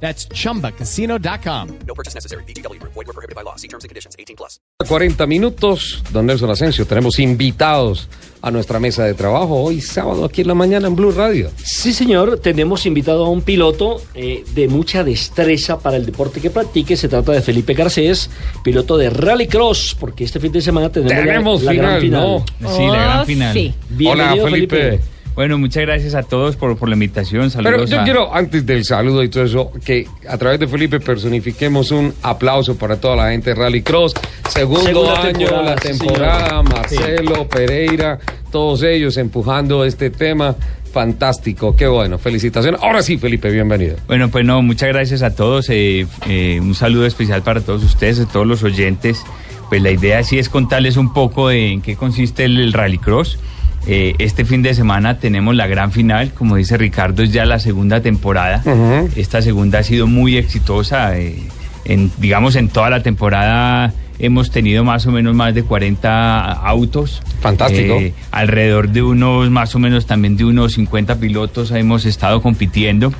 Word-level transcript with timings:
That's 0.00 0.28
chumbacasino.com. 0.28 1.68
No 1.86 1.94
purchase 1.94 2.14
necessary. 2.14 2.44
BGW. 2.44 2.78
Void 2.82 3.06
were 3.06 3.12
prohibited 3.14 3.34
by 3.34 3.42
law. 3.42 3.56
See 3.56 3.68
terms 3.68 3.84
and 3.84 3.88
conditions. 3.90 4.14
18 4.18 4.36
plus. 4.36 4.60
40 4.86 5.26
minutos, 5.26 6.02
don 6.12 6.26
Nelson 6.26 6.50
Asensio, 6.50 6.86
tenemos 6.86 7.18
invitados 7.18 8.08
a 8.42 8.50
nuestra 8.50 8.78
mesa 8.78 9.04
de 9.04 9.14
trabajo 9.14 9.56
hoy 9.62 9.80
sábado 9.80 10.24
aquí 10.26 10.42
en 10.42 10.48
la 10.48 10.54
mañana 10.54 10.86
en 10.86 10.94
Blue 10.94 11.10
Radio. 11.12 11.50
Sí, 11.56 11.92
señor, 11.94 12.38
tenemos 12.40 12.84
invitado 12.84 13.24
a 13.24 13.30
un 13.30 13.40
piloto 13.40 14.02
eh, 14.14 14.44
de 14.54 14.68
mucha 14.68 15.02
destreza 15.02 15.78
para 15.78 15.96
el 15.96 16.04
deporte 16.04 16.40
que 16.42 16.50
practique. 16.50 16.94
Se 16.96 17.08
trata 17.08 17.32
de 17.32 17.40
Felipe 17.40 17.72
Garcés, 17.72 18.28
piloto 18.62 18.98
de 18.98 19.08
Rallycross, 19.10 19.96
porque 19.98 20.24
este 20.24 20.38
fin 20.40 20.52
de 20.52 20.60
semana 20.60 20.90
tenemos, 20.90 21.12
la- 21.16 21.24
Tenemos 21.24 21.62
la, 21.62 21.72
gran 21.72 22.00
final, 22.00 22.00
final. 22.02 22.44
¿no? 22.60 22.76
Sí, 22.76 22.82
la 22.86 23.02
gran 23.02 23.20
Oh, 23.20 23.24
final. 23.24 23.52
sí. 23.54 23.74
Bienvenido, 23.88 24.44
Hola 24.44 24.50
Felipe. 24.50 25.00
Bueno, 25.36 25.58
muchas 25.58 25.82
gracias 25.82 26.14
a 26.14 26.22
todos 26.22 26.56
por, 26.56 26.76
por 26.78 26.88
la 26.88 26.94
invitación. 26.94 27.42
Pero 27.54 27.62
Saludos 27.70 27.90
yo 27.90 28.00
a- 28.00 28.04
quiero, 28.04 28.34
antes 28.34 28.64
del 28.64 28.84
saludo 28.84 29.22
y 29.22 29.28
todo 29.28 29.44
eso, 29.44 29.70
que 29.84 30.08
a 30.28 30.38
través 30.38 30.58
de 30.58 30.66
Felipe 30.66 30.98
personifiquemos 30.98 31.90
un 31.90 32.14
aplauso 32.22 32.76
para 32.76 32.96
toda 32.98 33.16
la 33.16 33.30
gente 33.30 33.50
de 33.50 33.56
Rallycross. 33.56 34.14
Segundo 34.48 34.80
Segunda 34.86 35.20
año, 35.20 35.38
temporada, 35.38 35.62
la 35.62 35.76
temporada. 35.76 36.62
Marcelo, 36.62 37.46
Pereira, 37.48 38.18
todos 38.50 38.82
ellos 38.82 39.16
empujando 39.18 39.84
este 39.84 40.08
tema. 40.10 40.56
Fantástico, 40.90 41.76
qué 41.76 41.86
bueno, 41.86 42.16
felicitaciones. 42.16 42.80
Ahora 42.82 43.02
sí, 43.02 43.18
Felipe, 43.18 43.50
bienvenido. 43.50 43.96
Bueno, 44.06 44.30
pues 44.30 44.46
no, 44.46 44.62
muchas 44.62 44.88
gracias 44.88 45.20
a 45.22 45.34
todos. 45.34 45.68
eh, 45.68 46.06
eh, 46.26 46.58
un 46.58 46.74
saludo 46.74 47.04
especial 47.04 47.42
para 47.42 47.60
todos 47.60 47.84
ustedes, 47.84 48.18
a 48.20 48.24
todos 48.26 48.46
los 48.46 48.62
oyentes. 48.62 49.22
Pues 49.68 49.82
la 49.82 49.90
idea 49.90 50.22
sí 50.22 50.38
es 50.38 50.48
contarles 50.48 50.96
un 50.96 51.12
poco 51.12 51.48
de 51.50 51.72
en 51.72 51.82
qué 51.82 51.96
consiste 51.96 52.44
el, 52.46 52.58
el 52.58 52.72
Rallycross. 52.72 53.38
Eh, 53.86 54.14
este 54.18 54.44
fin 54.44 54.62
de 54.62 54.74
semana 54.74 55.18
tenemos 55.18 55.54
la 55.54 55.66
gran 55.66 55.92
final, 55.92 56.32
como 56.32 56.56
dice 56.56 56.76
Ricardo, 56.76 57.22
es 57.22 57.32
ya 57.32 57.44
la 57.44 57.58
segunda 57.58 58.00
temporada. 58.00 58.62
Ujú. 58.64 59.08
Esta 59.16 59.42
segunda 59.42 59.78
ha 59.80 59.82
sido 59.82 60.06
muy 60.06 60.36
exitosa. 60.36 61.18
eh, 61.18 61.36
en, 61.84 62.10
digamos, 62.18 62.56
en 62.56 62.68
toda 62.68 62.90
la 62.90 63.02
temporada 63.02 63.92
hemos 64.18 64.50
tenido 64.50 64.82
más 64.82 65.06
o 65.06 65.12
menos 65.12 65.34
más 65.34 65.54
de 65.54 65.62
40 65.62 66.52
autos. 66.52 67.22
Fantástico. 67.40 67.94
Eh, 67.94 68.12
alrededor 68.30 68.88
de 68.90 69.02
unos, 69.02 69.50
más 69.50 69.74
o 69.74 69.78
menos 69.78 70.06
también 70.06 70.36
de 70.36 70.44
unos 70.44 70.72
50 70.74 71.16
pilotos 71.20 71.70
hemos 71.70 72.04
estado 72.06 72.42
compitiendo. 72.42 73.12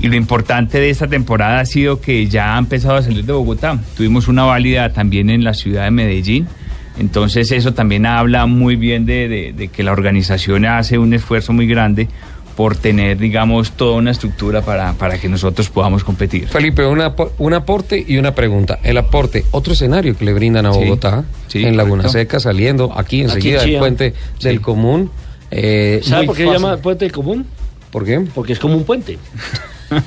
Y 0.00 0.08
lo 0.08 0.16
importante 0.16 0.80
de 0.80 0.88
esta 0.88 1.08
temporada 1.08 1.60
ha 1.60 1.66
sido 1.66 2.00
que 2.00 2.26
ya 2.26 2.56
ha 2.56 2.58
empezado 2.58 2.96
a 2.96 3.02
salir 3.02 3.24
de 3.24 3.32
Bogotá. 3.32 3.78
Tuvimos 3.96 4.28
una 4.28 4.44
válida 4.44 4.92
también 4.92 5.28
en 5.28 5.44
la 5.44 5.52
ciudad 5.52 5.84
de 5.84 5.90
Medellín. 5.90 6.48
Entonces 6.98 7.50
eso 7.52 7.72
también 7.72 8.04
habla 8.06 8.46
muy 8.46 8.76
bien 8.76 9.06
de, 9.06 9.28
de- 9.28 9.52
de 9.52 9.68
que 9.68 9.82
la 9.82 9.92
organización 9.92 10.64
hace 10.66 10.98
un 10.98 11.14
esfuerzo 11.14 11.52
muy 11.52 11.66
grande 11.66 12.08
por 12.56 12.76
tener, 12.76 13.16
digamos, 13.16 13.72
toda 13.72 13.96
una 13.96 14.10
estructura 14.10 14.60
para, 14.60 14.92
para 14.94 15.18
que 15.18 15.28
nosotros 15.30 15.70
podamos 15.70 16.04
competir. 16.04 16.46
Felipe, 16.48 16.84
una 16.84 17.14
un 17.38 17.54
aporte 17.54 18.04
y 18.06 18.18
una 18.18 18.34
pregunta. 18.34 18.78
El 18.82 18.98
aporte, 18.98 19.46
otro 19.52 19.72
escenario 19.72 20.14
que 20.14 20.26
le 20.26 20.34
brindan 20.34 20.66
a 20.66 20.70
Bogotá, 20.70 21.24
sí, 21.46 21.64
en 21.64 21.76
Laguna 21.78 22.02
correcto. 22.02 22.18
Seca, 22.18 22.40
saliendo 22.40 22.92
aquí 22.94 23.22
enseguida 23.22 23.62
en 23.62 23.70
del 23.70 23.78
puente 23.78 24.14
del 24.42 24.60
común. 24.60 25.10
Eh, 25.50 26.00
¿Sabe 26.04 26.26
por 26.26 26.36
qué 26.36 26.44
fácil. 26.44 26.58
se 26.60 26.66
llama 26.66 26.76
puente 26.82 27.10
común? 27.10 27.46
¿Por 27.90 28.04
qué? 28.04 28.20
Porque 28.34 28.52
es 28.52 28.58
como 28.58 28.76
un 28.76 28.84
puente. 28.84 29.18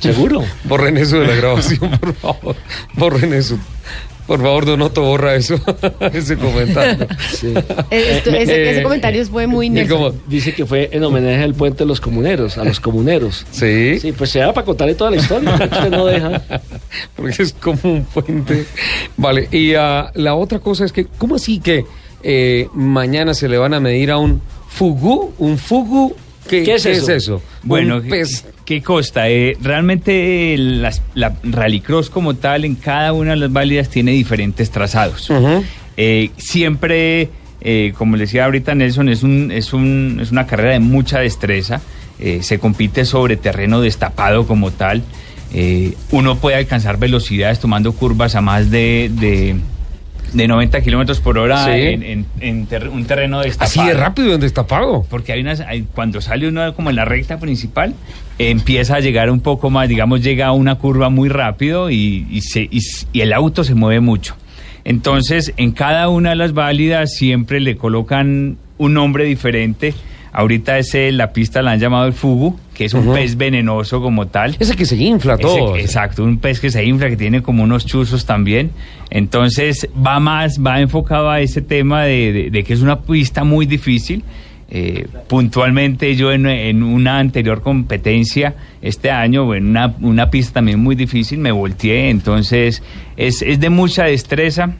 ¿Seguro? 0.00 0.42
Borren 0.64 0.96
eso 0.96 1.18
de 1.20 1.26
la 1.26 1.34
grabación, 1.34 1.90
por 1.98 2.14
favor. 2.14 2.56
Borren 2.94 3.34
eso. 3.34 3.58
Por 4.30 4.40
favor, 4.42 4.64
Donoto, 4.64 5.02
borra 5.02 5.34
eso. 5.34 5.56
ese 6.12 6.36
comentario. 6.36 7.04
Eh, 7.90 8.12
esto- 8.18 8.30
ese, 8.30 8.54
Eh, 8.54 8.70
ese 8.70 8.82
comentario 8.84 9.26
fue 9.26 9.48
muy 9.48 9.68
como- 9.88 10.12
Dice 10.28 10.54
que 10.54 10.64
fue 10.64 10.88
en 10.92 11.02
homenaje 11.02 11.42
al 11.42 11.52
puente 11.54 11.78
de 11.80 11.86
los 11.86 12.00
comuneros, 12.00 12.56
a 12.56 12.62
los 12.64 12.78
comuneros. 12.78 13.44
Sí, 13.50 13.98
Sí, 13.98 14.12
pues 14.12 14.30
se 14.30 14.38
da 14.38 14.52
para 14.52 14.64
contarle 14.64 14.94
toda 14.94 15.10
la 15.10 15.16
historia, 15.16 15.50
porque 15.58 15.74
usted 15.74 15.90
no 15.90 16.06
deja. 16.06 16.42
porque 17.16 17.42
es 17.42 17.52
como 17.54 17.80
un 17.82 18.04
puente. 18.04 18.66
Vale, 19.16 19.48
y 19.50 19.74
ah, 19.74 20.12
la 20.14 20.36
otra 20.36 20.60
cosa 20.60 20.84
es 20.84 20.92
que, 20.92 21.06
¿cómo 21.18 21.34
así 21.34 21.58
que 21.58 21.84
eh, 22.22 22.68
mañana 22.72 23.34
se 23.34 23.48
le 23.48 23.58
van 23.58 23.74
a 23.74 23.80
medir 23.80 24.12
a 24.12 24.18
un 24.18 24.40
fugu? 24.68 25.34
¿Un 25.38 25.58
fugu? 25.58 26.14
¿Qué, 26.48 26.64
¿Qué 26.64 26.74
es 26.74 26.86
eso? 26.86 27.42
Bueno, 27.62 28.02
¿qué-. 28.02 28.24
¿qué 28.70 28.82
costa? 28.82 29.28
Eh, 29.28 29.56
realmente 29.60 30.54
la 30.56 31.34
Rallycross 31.42 32.08
como 32.08 32.36
tal 32.36 32.64
en 32.64 32.76
cada 32.76 33.12
una 33.12 33.32
de 33.32 33.36
las 33.38 33.52
válidas 33.52 33.88
tiene 33.88 34.12
diferentes 34.12 34.70
trazados. 34.70 35.28
Eh, 35.96 36.30
siempre, 36.36 37.28
eh, 37.60 37.92
como 37.98 38.14
le 38.14 38.26
decía 38.26 38.44
ahorita 38.44 38.76
Nelson, 38.76 39.08
es, 39.08 39.24
un, 39.24 39.50
es, 39.50 39.72
un, 39.72 40.20
es 40.22 40.30
una 40.30 40.46
carrera 40.46 40.74
de 40.74 40.78
mucha 40.78 41.18
destreza. 41.18 41.80
Se 42.42 42.60
compite 42.60 43.04
sobre 43.06 43.36
terreno 43.36 43.80
destapado 43.80 44.46
como 44.46 44.70
tal. 44.70 45.02
Uno 46.12 46.36
puede 46.36 46.56
alcanzar 46.58 46.96
velocidades 46.96 47.58
tomando 47.58 47.92
curvas 47.92 48.36
a 48.36 48.40
más 48.40 48.70
de, 48.70 49.10
de, 49.12 49.56
de 50.32 50.46
90 50.48 50.80
kilómetros 50.80 51.20
por 51.20 51.38
hora 51.38 51.64
Sí. 51.64 51.70
en, 51.72 52.02
en- 52.02 52.26
en 52.40 52.66
ter- 52.66 52.88
un 52.88 53.04
terreno 53.04 53.40
destapado. 53.40 53.80
Así 53.82 53.88
de 53.88 53.94
rápido, 53.94 54.34
en 54.34 54.40
destapado. 54.40 55.04
Porque 55.10 55.32
hay 55.32 55.40
unas, 55.40 55.60
hay- 55.60 55.86
cuando 55.94 56.20
sale 56.20 56.48
uno 56.48 56.74
como 56.74 56.90
en 56.90 56.96
la 56.96 57.04
recta 57.04 57.38
principal, 57.38 57.94
empieza 58.38 58.96
a 58.96 59.00
llegar 59.00 59.30
un 59.30 59.40
poco 59.40 59.70
más, 59.70 59.88
digamos, 59.88 60.22
llega 60.22 60.46
a 60.46 60.52
una 60.52 60.76
curva 60.76 61.10
muy 61.10 61.28
rápido 61.28 61.90
y, 61.90 62.26
y 62.30 62.40
se, 62.42 62.68
y, 62.70 62.78
s- 62.78 63.06
y 63.12 63.20
el 63.20 63.32
auto 63.32 63.64
se 63.64 63.74
mueve 63.74 64.00
mucho. 64.00 64.36
Entonces, 64.84 65.52
en 65.56 65.72
cada 65.72 66.08
una 66.08 66.30
de 66.30 66.36
las 66.36 66.52
válidas 66.54 67.14
siempre 67.14 67.60
le 67.60 67.76
colocan 67.76 68.56
un 68.78 68.94
nombre 68.94 69.24
diferente. 69.24 69.94
Ahorita 70.32 70.78
ese, 70.78 71.10
la 71.12 71.32
pista 71.32 71.60
la 71.62 71.72
han 71.72 71.80
llamado 71.80 72.06
el 72.06 72.12
fugu, 72.12 72.58
que 72.74 72.84
es 72.84 72.94
un 72.94 73.12
pez 73.12 73.36
venenoso 73.36 74.00
como 74.00 74.28
tal. 74.28 74.56
Ese 74.60 74.76
que 74.76 74.84
se 74.86 74.96
infla 74.96 75.34
Ese- 75.34 75.42
todo. 75.42 75.76
exacto, 75.76 76.22
un 76.24 76.38
pez 76.38 76.60
que 76.60 76.70
se 76.70 76.84
infla, 76.84 77.08
que 77.08 77.16
tiene 77.16 77.42
como 77.42 77.62
unos 77.64 77.84
chuzos 77.84 78.24
también. 78.26 78.70
Entonces 79.10 79.88
va 80.06 80.20
más, 80.20 80.60
va 80.64 80.80
enfocado 80.80 81.28
a 81.30 81.40
ese 81.40 81.62
tema 81.62 82.04
de, 82.04 82.32
de- 82.32 82.50
de 82.50 82.64
que 82.64 82.72
es 82.72 82.80
una 82.80 83.00
pista 83.00 83.44
muy 83.44 83.66
difícil. 83.66 84.22
Eh, 84.72 85.08
puntualmente 85.28 86.14
yo 86.14 86.30
en, 86.30 86.46
en 86.46 86.84
una 86.84 87.18
anterior 87.18 87.60
competencia 87.60 88.54
este 88.80 89.10
año, 89.10 89.52
en 89.52 89.66
una, 89.70 89.96
una 90.00 90.30
pista 90.30 90.52
también 90.54 90.78
muy 90.78 90.94
difícil, 90.94 91.38
me 91.40 91.50
volteé. 91.50 92.08
Entonces 92.10 92.80
es, 93.16 93.42
es 93.42 93.58
de 93.58 93.68
mucha 93.68 94.04
destreza 94.04 94.74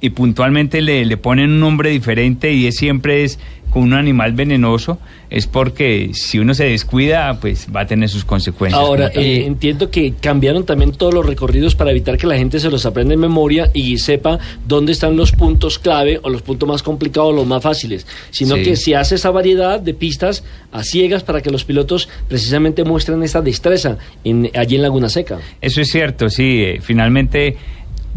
y 0.00 0.10
puntualmente 0.10 0.82
le, 0.82 1.04
le 1.04 1.16
ponen 1.16 1.50
un 1.50 1.60
nombre 1.60 1.90
diferente 1.90 2.52
y 2.52 2.66
es 2.66 2.74
siempre 2.74 3.22
es 3.22 3.38
con 3.76 3.82
un 3.82 3.92
animal 3.92 4.32
venenoso, 4.32 4.98
es 5.28 5.46
porque 5.46 6.12
si 6.14 6.38
uno 6.38 6.54
se 6.54 6.64
descuida, 6.64 7.38
pues 7.40 7.66
va 7.74 7.80
a 7.82 7.86
tener 7.86 8.08
sus 8.08 8.24
consecuencias. 8.24 8.80
Ahora, 8.80 9.10
eh, 9.14 9.44
entiendo 9.44 9.90
que 9.90 10.14
cambiaron 10.18 10.64
también 10.64 10.92
todos 10.92 11.12
los 11.12 11.26
recorridos 11.26 11.74
para 11.74 11.90
evitar 11.90 12.16
que 12.16 12.26
la 12.26 12.38
gente 12.38 12.58
se 12.58 12.70
los 12.70 12.86
aprenda 12.86 13.12
en 13.12 13.20
memoria 13.20 13.70
y 13.74 13.98
sepa 13.98 14.38
dónde 14.66 14.92
están 14.92 15.14
los 15.14 15.32
puntos 15.32 15.78
clave 15.78 16.18
o 16.22 16.30
los 16.30 16.40
puntos 16.40 16.66
más 16.66 16.82
complicados 16.82 17.34
o 17.34 17.36
los 17.36 17.46
más 17.46 17.62
fáciles, 17.62 18.06
sino 18.30 18.54
Sí. 18.56 18.62
que 18.62 18.76
se 18.76 18.96
hace 18.96 19.16
esa 19.16 19.30
variedad 19.30 19.78
de 19.78 19.92
pistas 19.92 20.42
a 20.72 20.82
ciegas 20.82 21.22
para 21.22 21.42
que 21.42 21.50
los 21.50 21.64
pilotos 21.64 22.08
precisamente 22.28 22.82
muestren 22.82 23.22
esa 23.24 23.42
destreza 23.42 23.98
en, 24.24 24.50
allí 24.54 24.76
en 24.76 24.82
Laguna 24.82 25.10
Seca. 25.10 25.38
Eso 25.60 25.82
es 25.82 25.90
cierto, 25.90 26.30
sí. 26.30 26.62
eh, 26.62 26.78
finalmente, 26.80 27.56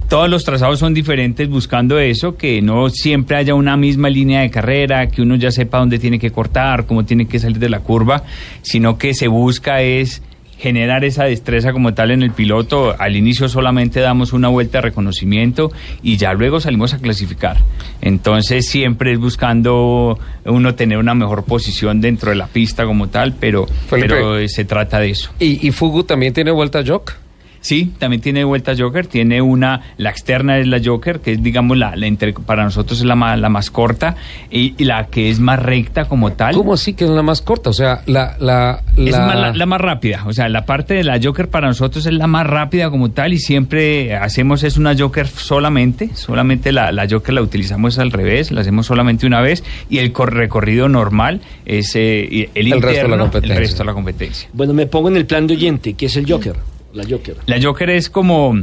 todos 0.09 0.27
los 0.27 0.43
trazados 0.43 0.79
son 0.79 0.93
diferentes 0.95 1.47
buscando 1.47 1.99
eso, 1.99 2.35
que 2.35 2.61
no 2.63 2.89
siempre 2.89 3.37
haya 3.37 3.53
una 3.53 3.77
misma 3.77 4.09
línea 4.09 4.41
de 4.41 4.49
carrera, 4.49 5.07
que 5.07 5.21
uno 5.21 5.35
ya 5.35 5.51
sepa 5.51 5.77
dónde 5.77 5.99
tiene 5.99 6.17
que 6.17 6.31
cortar, 6.31 6.87
cómo 6.87 7.05
tiene 7.05 7.27
que 7.27 7.37
salir 7.37 7.59
de 7.59 7.69
la 7.69 7.81
curva, 7.81 8.23
sino 8.63 8.97
que 8.97 9.13
se 9.13 9.27
busca 9.27 9.81
es 9.81 10.23
generar 10.57 11.05
esa 11.05 11.25
destreza 11.25 11.71
como 11.71 11.93
tal 11.93 12.09
en 12.09 12.23
el 12.23 12.31
piloto. 12.31 12.95
Al 12.99 13.15
inicio 13.15 13.47
solamente 13.49 13.99
damos 13.99 14.33
una 14.33 14.49
vuelta 14.49 14.79
de 14.79 14.81
reconocimiento 14.81 15.71
y 16.01 16.17
ya 16.17 16.33
luego 16.33 16.59
salimos 16.59 16.93
a 16.95 16.97
clasificar. 16.97 17.57
Entonces 18.01 18.67
siempre 18.67 19.13
es 19.13 19.19
buscando 19.19 20.19
uno 20.43 20.73
tener 20.73 20.97
una 20.97 21.13
mejor 21.13 21.45
posición 21.45 22.01
dentro 22.01 22.31
de 22.31 22.35
la 22.35 22.47
pista 22.47 22.85
como 22.85 23.09
tal, 23.09 23.35
pero, 23.39 23.67
Felipe. 23.87 24.09
pero 24.09 24.47
se 24.47 24.65
trata 24.65 24.99
de 24.99 25.11
eso. 25.11 25.31
¿Y, 25.39 25.65
y 25.65 25.71
Fugu 25.71 26.03
también 26.03 26.33
tiene 26.33 26.49
vuelta 26.49 26.83
jock? 26.85 27.13
Sí, 27.61 27.91
también 27.99 28.21
tiene 28.21 28.43
vuelta 28.43 28.73
Joker, 28.77 29.05
tiene 29.07 29.41
una, 29.41 29.81
la 29.97 30.09
externa 30.09 30.57
es 30.59 30.67
la 30.67 30.79
Joker, 30.83 31.19
que 31.19 31.33
es 31.33 31.43
digamos 31.43 31.77
la, 31.77 31.95
la 31.95 32.07
entre- 32.07 32.33
para 32.33 32.63
nosotros 32.63 32.99
es 32.99 33.05
la 33.05 33.15
más, 33.15 33.37
la 33.39 33.49
más 33.49 33.69
corta 33.69 34.15
y, 34.49 34.75
y 34.77 34.85
la 34.85 35.07
que 35.07 35.29
es 35.29 35.39
más 35.39 35.59
recta 35.61 36.05
como 36.05 36.31
tal. 36.33 36.55
¿Cómo 36.55 36.73
así 36.73 36.93
que 36.93 37.03
es 37.05 37.09
la 37.09 37.21
más 37.21 37.41
corta? 37.41 37.69
O 37.69 37.73
sea, 37.73 38.01
la... 38.05 38.35
la, 38.39 38.81
Es 38.95 39.11
la- 39.11 39.25
más 39.25 39.35
la, 39.39 39.53
la 39.53 39.65
más 39.65 39.81
rápida, 39.81 40.23
o 40.25 40.33
sea, 40.33 40.47
la 40.49 40.65
parte 40.65 40.93
de 40.93 41.03
la 41.03 41.19
Joker 41.21 41.49
para 41.49 41.67
nosotros 41.67 42.05
es 42.05 42.13
la 42.13 42.27
más 42.27 42.47
rápida 42.47 42.89
como 42.89 43.11
tal 43.11 43.33
y 43.33 43.39
siempre 43.39 44.15
hacemos 44.15 44.63
es 44.63 44.77
una 44.77 44.95
Joker 44.97 45.27
solamente, 45.27 46.11
solamente 46.15 46.71
la, 46.71 46.91
la 46.91 47.07
Joker 47.09 47.33
la 47.33 47.41
utilizamos 47.41 47.99
al 47.99 48.11
revés, 48.11 48.51
la 48.51 48.61
hacemos 48.61 48.85
solamente 48.85 49.25
una 49.27 49.41
vez 49.41 49.63
y 49.89 49.97
el 49.97 50.11
cor- 50.11 50.33
recorrido 50.33 50.87
normal 50.87 51.41
es 51.65 51.95
eh, 51.95 52.27
y 52.29 52.49
el, 52.55 52.71
El 52.73 52.81
resto 52.81 53.03
de 53.03 53.09
la 53.09 53.17
competencia. 53.17 53.53
el 53.55 53.59
resto 53.59 53.77
de 53.79 53.85
la 53.85 53.93
competencia. 53.93 54.49
Bueno, 54.53 54.73
me 54.73 54.85
pongo 54.87 55.09
en 55.09 55.17
el 55.17 55.25
plan 55.25 55.45
de 55.47 55.55
oyente, 55.55 55.93
que 55.93 56.05
es 56.05 56.15
el 56.15 56.29
Joker. 56.31 56.55
La 56.93 57.03
Joker. 57.09 57.35
La 57.45 57.61
Joker 57.61 57.89
es 57.91 58.09
como, 58.09 58.57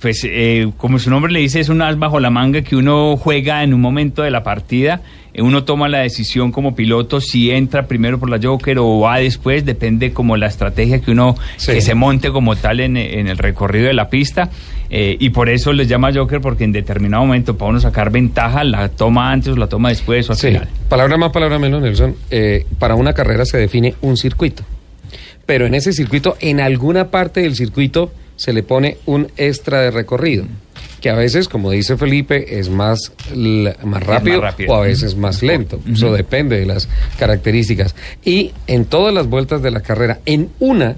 pues, 0.00 0.24
eh, 0.24 0.70
como 0.76 0.98
su 0.98 1.10
nombre 1.10 1.32
le 1.32 1.40
dice, 1.40 1.60
es 1.60 1.68
un 1.68 1.82
as 1.82 1.98
bajo 1.98 2.20
la 2.20 2.30
manga 2.30 2.62
que 2.62 2.76
uno 2.76 3.16
juega 3.16 3.62
en 3.62 3.74
un 3.74 3.80
momento 3.80 4.22
de 4.22 4.30
la 4.30 4.42
partida. 4.42 5.02
Eh, 5.34 5.42
Uno 5.42 5.62
toma 5.64 5.88
la 5.88 5.98
decisión 5.98 6.50
como 6.50 6.74
piloto 6.74 7.20
si 7.20 7.50
entra 7.50 7.86
primero 7.86 8.18
por 8.18 8.30
la 8.30 8.40
Joker 8.42 8.78
o 8.78 9.00
va 9.00 9.18
después, 9.18 9.64
depende 9.64 10.12
como 10.12 10.36
la 10.36 10.46
estrategia 10.46 11.00
que 11.00 11.10
uno 11.10 11.36
Sí. 11.58 11.72
que 11.72 11.80
se 11.82 11.94
monte 11.94 12.30
como 12.30 12.56
tal 12.56 12.80
en, 12.80 12.96
en 12.96 13.28
el 13.28 13.36
recorrido 13.38 13.86
de 13.86 13.92
la 13.94 14.08
pista. 14.08 14.50
Eh, 14.90 15.16
y 15.20 15.28
por 15.30 15.50
eso 15.50 15.74
les 15.74 15.86
llama 15.86 16.10
Joker, 16.14 16.40
porque 16.40 16.64
en 16.64 16.72
determinado 16.72 17.22
momento 17.26 17.58
para 17.58 17.70
uno 17.70 17.78
sacar 17.80 18.10
ventaja, 18.10 18.64
la 18.64 18.88
toma 18.88 19.30
antes 19.30 19.52
o 19.52 19.56
la 19.56 19.66
toma 19.68 19.90
después 19.90 20.28
o 20.30 20.32
al 20.32 20.38
Sí, 20.38 20.46
final. 20.48 20.68
palabra 20.88 21.18
más, 21.18 21.30
palabra 21.30 21.58
menos, 21.58 21.82
Nelson. 21.82 22.16
Eh, 22.30 22.64
para 22.78 22.94
una 22.94 23.12
carrera 23.12 23.44
se 23.44 23.58
define 23.58 23.94
un 24.00 24.16
circuito. 24.16 24.64
Pero 25.48 25.64
en 25.64 25.72
ese 25.72 25.94
circuito, 25.94 26.36
en 26.40 26.60
alguna 26.60 27.10
parte 27.10 27.40
del 27.40 27.56
circuito, 27.56 28.12
se 28.36 28.52
le 28.52 28.62
pone 28.62 28.98
un 29.06 29.28
extra 29.38 29.80
de 29.80 29.90
recorrido. 29.90 30.44
Que 31.00 31.08
a 31.08 31.14
veces, 31.14 31.48
como 31.48 31.70
dice 31.70 31.96
Felipe, 31.96 32.58
es 32.58 32.68
más, 32.68 33.12
más 33.82 34.02
rápido 34.02 34.42
rápido. 34.42 34.70
o 34.70 34.76
a 34.76 34.82
veces 34.82 35.16
más 35.16 35.42
lento. 35.42 35.80
Eso 35.90 36.12
depende 36.12 36.60
de 36.60 36.66
las 36.66 36.86
características. 37.18 37.94
Y 38.22 38.52
en 38.66 38.84
todas 38.84 39.14
las 39.14 39.26
vueltas 39.26 39.62
de 39.62 39.70
la 39.70 39.80
carrera, 39.80 40.20
en 40.26 40.50
una 40.58 40.96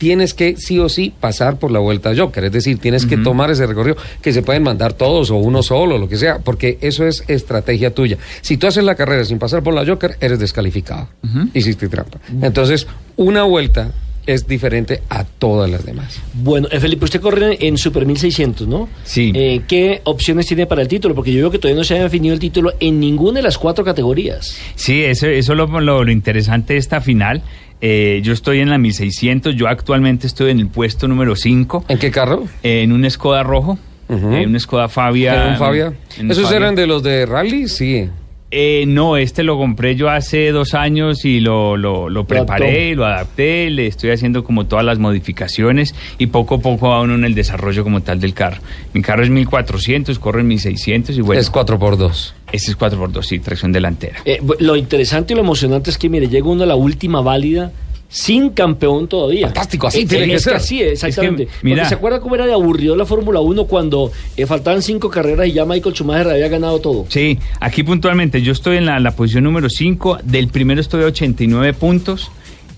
tienes 0.00 0.32
que 0.32 0.56
sí 0.56 0.78
o 0.78 0.88
sí 0.88 1.12
pasar 1.20 1.58
por 1.58 1.70
la 1.70 1.78
vuelta 1.78 2.16
Joker, 2.16 2.44
es 2.44 2.52
decir, 2.52 2.78
tienes 2.78 3.04
que 3.04 3.18
tomar 3.18 3.50
ese 3.50 3.66
recorrido 3.66 3.98
que 4.22 4.32
se 4.32 4.40
pueden 4.42 4.62
mandar 4.62 4.94
todos 4.94 5.30
o 5.30 5.36
uno 5.36 5.62
solo, 5.62 5.98
lo 5.98 6.08
que 6.08 6.16
sea, 6.16 6.38
porque 6.38 6.78
eso 6.80 7.06
es 7.06 7.22
estrategia 7.28 7.94
tuya. 7.94 8.16
Si 8.40 8.56
tú 8.56 8.66
haces 8.66 8.82
la 8.82 8.94
carrera 8.94 9.26
sin 9.26 9.38
pasar 9.38 9.62
por 9.62 9.74
la 9.74 9.84
Joker, 9.84 10.16
eres 10.22 10.38
descalificado. 10.38 11.06
Hiciste 11.52 11.86
trampa. 11.90 12.18
Entonces, 12.40 12.86
una 13.16 13.42
vuelta 13.42 13.92
es 14.24 14.46
diferente 14.46 15.02
a 15.10 15.24
todas 15.24 15.68
las 15.70 15.84
demás. 15.84 16.18
Bueno, 16.32 16.68
eh, 16.70 16.80
Felipe, 16.80 17.04
usted 17.04 17.20
corre 17.20 17.58
en 17.66 17.76
Super 17.76 18.06
1600, 18.06 18.66
¿no? 18.66 18.88
Sí. 19.04 19.32
Eh, 19.34 19.62
¿Qué 19.68 20.00
opciones 20.04 20.46
tiene 20.46 20.66
para 20.66 20.80
el 20.80 20.88
título? 20.88 21.14
Porque 21.14 21.30
yo 21.32 21.40
veo 21.40 21.50
que 21.50 21.58
todavía 21.58 21.78
no 21.78 21.84
se 21.84 21.98
ha 21.98 22.02
definido 22.02 22.32
el 22.32 22.40
título 22.40 22.72
en 22.80 23.00
ninguna 23.00 23.40
de 23.40 23.42
las 23.42 23.58
cuatro 23.58 23.84
categorías. 23.84 24.56
Sí, 24.76 25.02
eso, 25.02 25.26
eso 25.26 25.52
es 25.52 25.58
lo, 25.58 25.66
lo, 25.80 26.04
lo 26.04 26.10
interesante 26.10 26.72
de 26.72 26.78
esta 26.78 27.02
final. 27.02 27.42
Eh, 27.80 28.20
yo 28.22 28.32
estoy 28.32 28.60
en 28.60 28.68
la 28.70 28.78
1600, 28.78 29.54
yo 29.56 29.66
actualmente 29.68 30.26
estoy 30.26 30.50
en 30.50 30.60
el 30.60 30.68
puesto 30.68 31.08
número 31.08 31.34
5. 31.36 31.84
¿En 31.88 31.98
qué 31.98 32.10
carro? 32.10 32.44
en 32.62 32.92
un 32.92 33.08
Skoda 33.10 33.42
rojo, 33.42 33.78
en 34.08 34.48
un 34.48 34.60
Skoda 34.60 34.88
Fabia. 34.88 35.44
¿En 35.46 35.52
un 35.52 35.58
Fabia? 35.58 35.92
en 36.18 36.30
¿Esos 36.30 36.44
Fabia. 36.44 36.56
eran 36.58 36.74
de 36.74 36.86
los 36.86 37.02
de 37.02 37.26
rally? 37.26 37.68
Sí. 37.68 38.08
Eh, 38.52 38.82
no, 38.88 39.16
este 39.16 39.44
lo 39.44 39.56
compré 39.56 39.94
yo 39.94 40.10
hace 40.10 40.50
dos 40.50 40.74
años 40.74 41.24
y 41.24 41.38
lo, 41.38 41.76
lo, 41.76 42.10
lo 42.10 42.24
preparé, 42.26 42.96
lo 42.96 43.06
adapté, 43.06 43.70
le 43.70 43.86
estoy 43.86 44.10
haciendo 44.10 44.42
como 44.42 44.66
todas 44.66 44.84
las 44.84 44.98
modificaciones 44.98 45.94
y 46.18 46.26
poco 46.26 46.56
a 46.56 46.58
poco 46.58 46.88
va 46.88 47.00
uno 47.00 47.14
en 47.14 47.24
el 47.24 47.36
desarrollo 47.36 47.84
como 47.84 48.00
tal 48.00 48.18
del 48.18 48.34
carro. 48.34 48.60
Mi 48.92 49.02
carro 49.02 49.22
es 49.22 49.30
1400, 49.30 50.18
corre 50.18 50.40
en 50.40 50.48
1600 50.48 51.16
y 51.16 51.20
bueno, 51.20 51.40
Es 51.40 51.52
4x2. 51.52 52.32
Este 52.52 52.70
es 52.72 52.78
4x2, 52.78 53.22
sí, 53.22 53.38
tracción 53.38 53.72
delantera. 53.72 54.18
Eh, 54.24 54.40
lo 54.60 54.76
interesante 54.76 55.32
y 55.32 55.36
lo 55.36 55.42
emocionante 55.42 55.90
es 55.90 55.98
que, 55.98 56.08
mire, 56.08 56.28
llega 56.28 56.46
uno 56.48 56.62
a 56.64 56.66
la 56.66 56.74
última 56.76 57.20
válida 57.20 57.72
sin 58.12 58.50
campeón 58.50 59.06
todavía. 59.06 59.46
Fantástico, 59.46 59.86
así 59.86 60.00
Eh, 60.00 60.06
tiene 60.06 60.26
que 60.26 60.34
es 60.34 60.42
ser. 60.42 60.54
Así, 60.54 60.82
exactamente. 60.82 61.44
Es 61.44 61.48
que, 61.50 61.56
mira- 61.62 61.88
se 61.88 61.94
acuerda 61.94 62.20
cómo 62.20 62.34
era 62.34 62.44
de 62.44 62.52
aburrido 62.52 62.96
la 62.96 63.06
Fórmula 63.06 63.38
1 63.38 63.66
cuando 63.66 64.10
eh, 64.36 64.46
faltaban 64.46 64.82
cinco 64.82 65.08
carreras 65.08 65.46
y 65.46 65.52
ya 65.52 65.64
Michael 65.64 65.94
Schumacher 65.94 66.28
había 66.28 66.48
ganado 66.48 66.80
todo. 66.80 67.06
Sí, 67.08 67.38
aquí 67.60 67.84
puntualmente 67.84 68.42
yo 68.42 68.50
estoy 68.50 68.78
en 68.78 68.86
la, 68.86 68.98
la 68.98 69.12
posición 69.12 69.44
número 69.44 69.70
5, 69.70 70.18
del 70.24 70.48
primero 70.48 70.80
estoy 70.80 71.04
a 71.04 71.06
89 71.06 71.72
puntos 71.74 72.32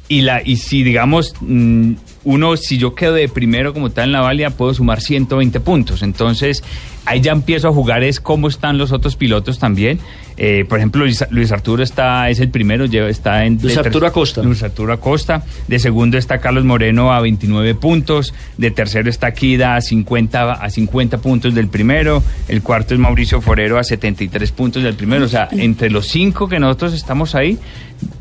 y 0.09 0.21
la 0.21 0.43
y 0.45 0.57
si 0.57 0.83
digamos 0.83 1.33
mm, 1.41 1.93
uno 2.25 2.57
si 2.59 2.77
yo 2.77 2.95
quedo 2.95 3.15
de 3.15 3.29
primero 3.31 3.73
como 3.73 3.89
tal 3.91 4.07
en 4.07 4.13
la 4.13 4.21
válida 4.21 4.51
puedo 4.51 4.75
sumar 4.75 5.01
120 5.01 5.61
puntos. 5.61 6.03
Entonces, 6.03 6.63
ahí 7.05 7.21
ya 7.21 7.33
empiezo 7.33 7.69
a 7.69 7.73
jugar 7.73 8.03
es 8.03 8.21
cómo 8.21 8.49
están 8.49 8.79
los 8.79 8.93
otros 8.93 9.17
pilotos 9.17 9.59
también. 9.59 9.99
Eh, 10.37 10.65
por 10.67 10.79
ejemplo, 10.79 11.05
Luis, 11.05 11.25
Luis 11.31 11.53
Arturo 11.53 11.83
está 11.83 12.31
es 12.31 12.41
el 12.41 12.49
primero, 12.49 12.85
está 12.85 13.45
en 13.45 13.59
Luis 13.61 13.77
Arturo 13.77 14.07
Acosta. 14.07 14.43
Luis 14.43 14.63
Arturo 14.63 14.93
Acosta. 14.93 15.45
De 15.69 15.79
segundo 15.79 16.17
está 16.17 16.39
Carlos 16.39 16.65
Moreno 16.65 17.13
a 17.13 17.21
29 17.21 17.75
puntos. 17.75 18.33
De 18.57 18.71
tercero 18.71 19.11
está 19.11 19.33
Kida 19.33 19.77
a 19.77 19.81
50, 19.81 20.53
a 20.53 20.71
50 20.71 21.19
puntos 21.19 21.55
del 21.55 21.69
primero. 21.69 22.23
El 22.49 22.63
cuarto 22.63 22.95
es 22.95 23.01
Mauricio 23.01 23.41
Forero 23.41 23.79
a 23.79 23.85
73 23.85 24.53
puntos 24.53 24.83
del 24.83 24.95
primero. 24.95 25.27
O 25.27 25.29
sea, 25.29 25.49
entre 25.53 25.91
los 25.91 26.09
cinco 26.09 26.49
que 26.49 26.59
nosotros 26.59 26.95
estamos 26.95 27.35
ahí, 27.35 27.59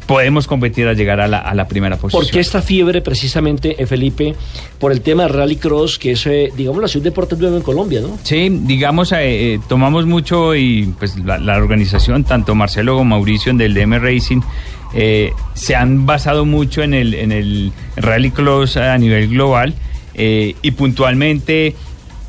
podemos 0.05 0.47
competir 0.47 0.87
a 0.87 0.93
llegar 0.93 1.21
a 1.21 1.27
la, 1.27 1.39
a 1.39 1.55
la 1.55 1.67
primera 1.67 1.95
posición. 1.95 2.23
¿Por 2.23 2.31
qué 2.31 2.39
esta 2.39 2.61
fiebre 2.61 3.01
precisamente, 3.01 3.81
eh, 3.81 3.85
Felipe, 3.85 4.35
por 4.79 4.91
el 4.91 5.01
tema 5.01 5.23
de 5.23 5.29
Rally 5.29 5.55
Cross, 5.55 5.97
que 5.97 6.11
es, 6.11 6.25
eh, 6.27 6.51
digamos, 6.55 6.95
un 6.95 7.03
deporte 7.03 7.35
nuevo 7.37 7.57
en 7.57 7.63
Colombia, 7.63 8.01
¿no? 8.01 8.17
Sí, 8.23 8.49
digamos, 8.71 9.11
eh, 9.11 9.17
eh, 9.53 9.59
tomamos 9.67 10.05
mucho 10.05 10.55
y 10.55 10.93
pues 10.97 11.17
la, 11.17 11.57
organización, 11.57 12.23
tanto 12.23 12.55
Marcelo 12.55 12.93
como 12.93 13.15
Mauricio 13.15 13.49
en 13.49 13.57
del 13.57 13.73
DM 13.73 13.99
Racing, 13.99 14.41
eh, 14.93 15.33
se 15.53 15.75
han 15.75 16.05
basado 16.05 16.45
mucho 16.45 16.81
en 16.81 16.93
el, 16.93 17.13
en 17.13 17.31
el 17.31 17.73
Rally 17.97 18.31
Cross 18.31 18.77
a 18.77 18.97
nivel 18.97 19.27
global 19.27 19.73
eh, 20.13 20.55
y 20.61 20.71
puntualmente, 20.71 21.75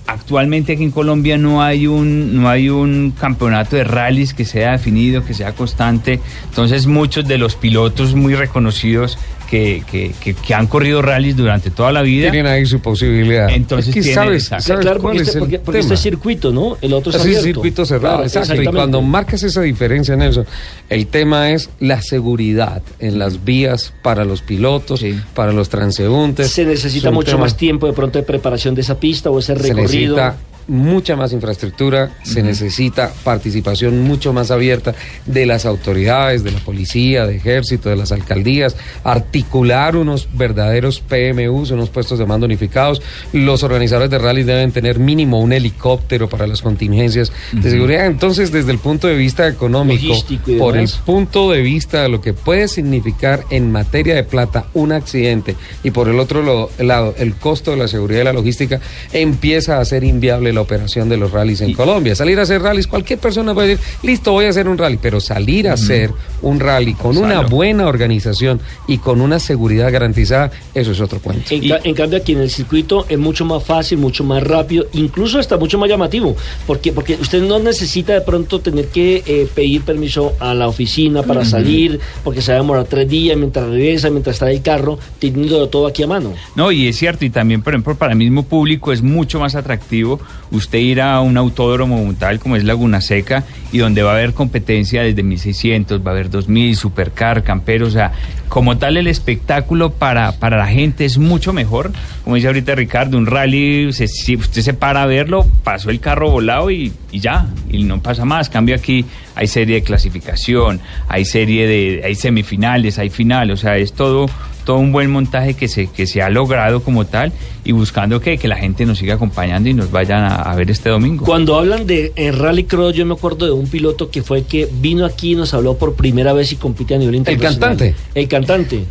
actualmente 0.07 0.73
aquí 0.73 0.83
en 0.83 0.91
Colombia 0.91 1.39
no 1.39 1.63
hay 1.63 1.87
un 1.87 2.43
no 2.43 2.49
hay 2.49 2.69
un 2.69 3.13
campeonato 3.19 3.77
de 3.77 3.85
rallies 3.85 4.35
que 4.35 4.45
sea 4.45 4.73
definido, 4.73 5.25
que 5.25 5.35
sea 5.35 5.53
constante. 5.53 6.19
Entonces 6.49 6.87
muchos 6.87 7.27
de 7.29 7.39
los 7.39 7.55
pilotos 7.55 8.15
muy 8.15 8.35
reconocidos 8.35 9.17
que, 9.53 9.83
que, 9.91 10.13
que- 10.19 10.33
que 10.33 10.55
han 10.55 10.67
corrido 10.67 11.03
rallies 11.03 11.37
durante 11.37 11.71
toda 11.71 11.93
la 11.93 12.01
vida. 12.01 12.31
Tienen 12.31 12.51
ahí 12.51 12.65
su 12.65 12.81
posibilidad. 12.81 13.51
Entonces 13.51 13.89
Es 13.89 13.95
que 13.95 14.01
tiene- 14.01 14.15
sabes, 14.15 14.43
exacto. 14.45 14.65
¿sabes 14.69 14.81
claro, 14.83 15.01
cuál 15.01 15.13
porque, 15.13 15.23
es 15.23 15.29
este, 15.29 15.39
el 15.39 15.45
porque, 15.45 15.59
porque 15.59 15.79
tema? 15.81 15.83
este 15.83 15.95
es 15.95 16.01
circuito, 16.01 16.53
¿no? 16.53 16.79
El 16.81 16.95
otro 16.95 17.11
es 17.11 17.17
Así 17.17 17.33
es 17.33 17.37
abierto. 17.41 17.61
circuito 17.61 17.85
cerrado, 17.85 18.15
Claro, 18.23 18.27
exacto. 18.27 18.63
Y 18.63 18.65
cuando 18.65 19.03
marcas 19.03 19.43
esa 19.43 19.61
diferencia, 19.61 20.17
Nelson, 20.17 20.47
el 20.89 21.07
tema 21.07 21.51
es 21.51 21.69
la 21.81 22.01
seguridad 22.01 22.81
en 22.99 23.19
las 23.19 23.45
vías 23.45 23.93
para 24.03 24.25
los 24.25 24.41
pilotos, 24.41 25.01
Sí. 25.01 25.21
para 25.35 25.53
los 25.53 25.69
transeúntes. 25.69 26.51
Se 26.51 26.65
necesita 26.65 27.11
mucho 27.11 27.33
tema- 27.33 27.43
más 27.45 27.55
tiempo 27.59 27.87
de 27.87 27.93
pronto 27.93 28.19
de 28.19 28.25
preparación 28.25 28.75
de 28.75 28.81
esa 28.81 28.99
pista 28.99 29.29
o 29.29 29.39
ese 29.39 29.49
Se 29.55 29.63
recorrido. 29.75 30.17
necesita 30.17 30.37
mucha 30.69 31.17
más 31.17 31.33
infraestructura, 31.33 32.17
se 32.23 32.43
necesita 32.43 33.13
participación 33.25 34.01
mucho 34.03 34.33
más 34.33 34.51
abierta 34.51 34.95
de 35.27 35.47
las 35.47 35.67
autoridades, 35.67 36.45
de 36.45 36.53
la 36.53 36.61
policía, 36.61 37.27
de 37.27 37.37
ejército, 37.37 37.89
de 37.89 37.97
las 37.97 38.13
alcaldías, 38.13 38.77
articular 39.05 39.97
unos 39.97 40.29
verdaderos 40.35 41.01
PMUs, 41.01 41.71
unos 41.71 41.91
puestos 41.91 42.19
de 42.19 42.27
mando 42.27 42.47
unificados. 42.47 43.03
Los 43.33 43.63
organizadores 43.63 44.11
de 44.11 44.19
rally 44.19 44.43
deben 44.43 44.73
tener 44.73 44.99
mínimo 44.99 45.41
un 45.41 45.53
helicóptero 45.53 46.29
para 46.29 46.47
las 46.47 46.63
contingencias 46.63 47.33
de 47.53 47.71
seguridad. 47.71 48.07
Entonces, 48.07 48.53
desde 48.53 48.73
el 48.73 48.79
punto 48.79 49.07
de 49.07 49.17
vista 49.17 49.49
económico, 49.49 50.15
por 50.59 50.77
el 50.77 50.89
punto 51.05 51.51
de 51.51 51.63
vista 51.63 52.03
de 52.03 52.09
lo 52.09 52.21
que 52.21 52.33
puede 52.33 52.69
significar 52.69 53.45
en 53.51 53.73
materia 53.73 54.15
de 54.15 54.25
plata 54.25 54.67
un 54.75 54.93
accidente 54.93 55.57
y 55.83 55.91
por 55.91 56.09
el 56.09 56.19
otro 56.19 56.71
lado 56.79 57.15
el 57.19 57.35
costo 57.35 57.73
de 57.73 57.77
la 57.77 57.89
seguridad 57.89 58.23
y 58.23 58.25
la 58.25 58.33
logística, 58.33 58.81
empieza 59.13 59.79
a 59.79 59.85
ser 59.85 60.05
inviable 60.05 60.52
la 60.53 60.61
operación 60.61 61.09
de 61.09 61.17
los 61.17 61.31
rallies 61.33 61.61
en 61.61 61.73
Colombia. 61.75 62.15
Salir 62.15 62.39
a 62.39 62.43
hacer 62.43 62.63
rallies, 62.63 62.87
cualquier 62.87 63.19
persona 63.19 63.55
puede 63.55 63.69
decir, 63.77 63.85
listo, 64.03 64.33
voy 64.33 64.45
a 64.47 64.51
hacer 64.51 64.69
un 64.69 64.79
rally, 64.79 64.99
pero 65.01 65.21
salir 65.21 65.69
a 65.69 65.75
hacer 65.75 66.11
un 66.43 66.61
rally 66.61 66.95
con 66.95 67.17
una 67.17 67.41
buena 67.43 67.87
organización 67.87 68.61
y 68.87 68.99
con 68.99 69.21
una 69.21 69.39
seguridad 69.39 69.91
garantizada, 69.93 70.51
eso 70.75 70.93
es 70.93 71.01
otro 71.01 71.21
cuento. 71.21 71.55
En, 71.55 71.69
ca- 71.69 71.81
en 71.85 71.95
cambio 71.95 72.19
aquí 72.19 72.33
en 72.33 72.41
el 72.41 72.51
circuito 72.51 73.07
es 73.09 73.19
mucho 73.19 73.45
más 73.45 73.63
fácil, 73.65 73.99
mucho 73.99 74.25
más 74.25 74.43
rápido, 74.43 74.87
incluso 74.93 75.39
está 75.39 75.57
mucho 75.57 75.79
más 75.79 75.89
llamativo, 75.89 76.37
porque 76.67 76.93
porque 76.93 77.15
usted 77.21 77.43
no 77.43 77.59
necesita 77.59 78.13
de 78.13 78.21
pronto 78.21 78.61
tener 78.61 78.87
que 78.89 79.23
eh, 79.27 79.49
pedir 79.55 79.83
permiso 79.83 80.35
a 80.41 80.55
la 80.55 80.69
oficina 80.69 81.23
para 81.23 81.45
salir, 81.45 81.99
porque 82.25 82.43
se 82.43 82.53
va 82.53 82.59
a 82.59 82.61
demorar 82.61 82.85
tres 82.85 83.09
días 83.09 83.37
mientras 83.37 83.67
regresa, 83.69 84.11
mientras 84.11 84.37
está 84.37 84.51
el 84.51 84.63
carro, 84.63 84.99
teniendo 85.19 85.69
todo 85.69 85.87
aquí 85.87 86.03
a 86.03 86.07
mano. 86.07 86.33
No, 86.57 86.71
y 86.73 86.89
es 86.89 86.97
cierto, 86.97 87.25
y 87.25 87.31
también, 87.31 87.63
por 87.63 87.73
ejemplo, 87.73 87.95
para 87.95 88.13
el 88.13 88.19
mismo 88.19 88.43
público 88.43 88.93
es 88.93 89.03
mucho 89.03 89.39
más 89.41 89.55
atractivo 89.55 90.21
usted 90.53 90.79
ir 90.79 91.01
a 91.01 91.21
un 91.21 91.37
autódromo 91.37 92.13
tal, 92.19 92.39
como 92.39 92.57
es 92.57 92.63
Laguna 92.65 93.01
Seca, 93.01 93.43
y 93.73 93.79
donde 93.79 94.03
va 94.03 94.13
a 94.13 94.15
haber 94.15 94.35
competencia 94.35 95.03
desde 95.03 95.23
1600, 95.23 96.01
va 96.07 96.11
a 96.11 96.15
haber 96.15 96.31
2000, 96.31 96.77
supercar, 96.77 97.43
camperos, 97.43 97.89
o 97.89 97.93
sea, 97.93 98.13
como 98.49 98.77
tal 98.77 98.99
el 98.99 99.07
espectáculo 99.07 99.91
para, 99.95 100.33
para 100.33 100.59
la 100.59 100.67
gente 100.67 101.07
es 101.07 101.17
mucho 101.19 101.53
mejor. 101.55 101.91
Como 102.23 102.37
dice 102.37 102.49
ahorita 102.49 102.75
Ricardo, 102.75 103.17
un 103.17 103.27
rally, 103.27 103.93
se- 103.95 104.09
si 104.09 104.37
usted 104.37 104.61
se 104.63 104.75
para 104.75 105.03
a 105.03 105.07
verlo, 105.07 105.47
pasó 105.65 105.89
el 105.91 106.01
carro 106.01 106.31
volado 106.31 106.71
y, 106.71 106.93
y 107.11 107.21
ya, 107.21 107.47
y 107.71 107.83
no 107.85 108.03
pasa 108.03 108.25
más. 108.27 108.51
Cambio 108.51 108.75
aquí, 108.75 109.07
hay 109.35 109.47
serie 109.47 109.77
de 109.77 109.83
clasificación, 109.83 110.81
hay 111.09 111.25
serie 111.25 111.67
de, 111.67 112.03
hay 112.05 112.15
semifinales, 112.15 112.99
hay 112.99 113.09
final, 113.09 113.51
o 113.51 113.57
sea, 113.57 113.79
es 113.79 113.95
todo 113.95 114.27
todo 114.65 114.79
un 114.79 114.93
buen 114.93 115.11
montaje 115.11 115.55
que 115.55 115.69
se, 115.69 115.87
que 115.89 116.07
se 116.07 116.23
ha 116.23 116.31
logrado 116.31 116.83
como 116.83 117.05
tal 117.07 117.33
y 117.65 117.73
buscando 117.73 118.21
que, 118.21 118.39
que 118.39 118.49
la 118.49 118.57
gente 118.57 118.87
nos 118.87 118.99
siga 118.99 119.15
acompañando 119.15 119.69
y 119.69 119.75
nos 119.75 119.91
vayan 119.91 120.23
a, 120.25 120.37
a 120.37 120.57
ver 120.57 120.71
este 120.71 120.89
domingo. 120.89 121.25
Cuando 121.25 121.57
hablan 121.57 121.87
de 121.87 122.13
en 122.17 122.39
Rally 122.39 122.65
Cross, 122.65 122.95
yo 122.95 123.07
me 123.07 123.15
acuerdo 123.15 123.47
de 123.47 123.53
un 123.53 123.67
piloto 123.67 124.11
que 124.11 124.23
fue 124.23 124.45
que 124.45 124.69
vino 124.81 125.05
aquí 125.05 125.33
y 125.33 125.35
nos 125.35 125.55
habló 125.55 125.77
por 125.77 125.95
primera 125.95 126.33
vez 126.33 126.53
y 126.53 126.57
compite 126.57 126.95
a 126.95 126.99
nivel 126.99 127.17
internacional. 127.17 127.59
cantante? 127.59 127.95
El 128.15 128.29
cantante. 128.29 128.85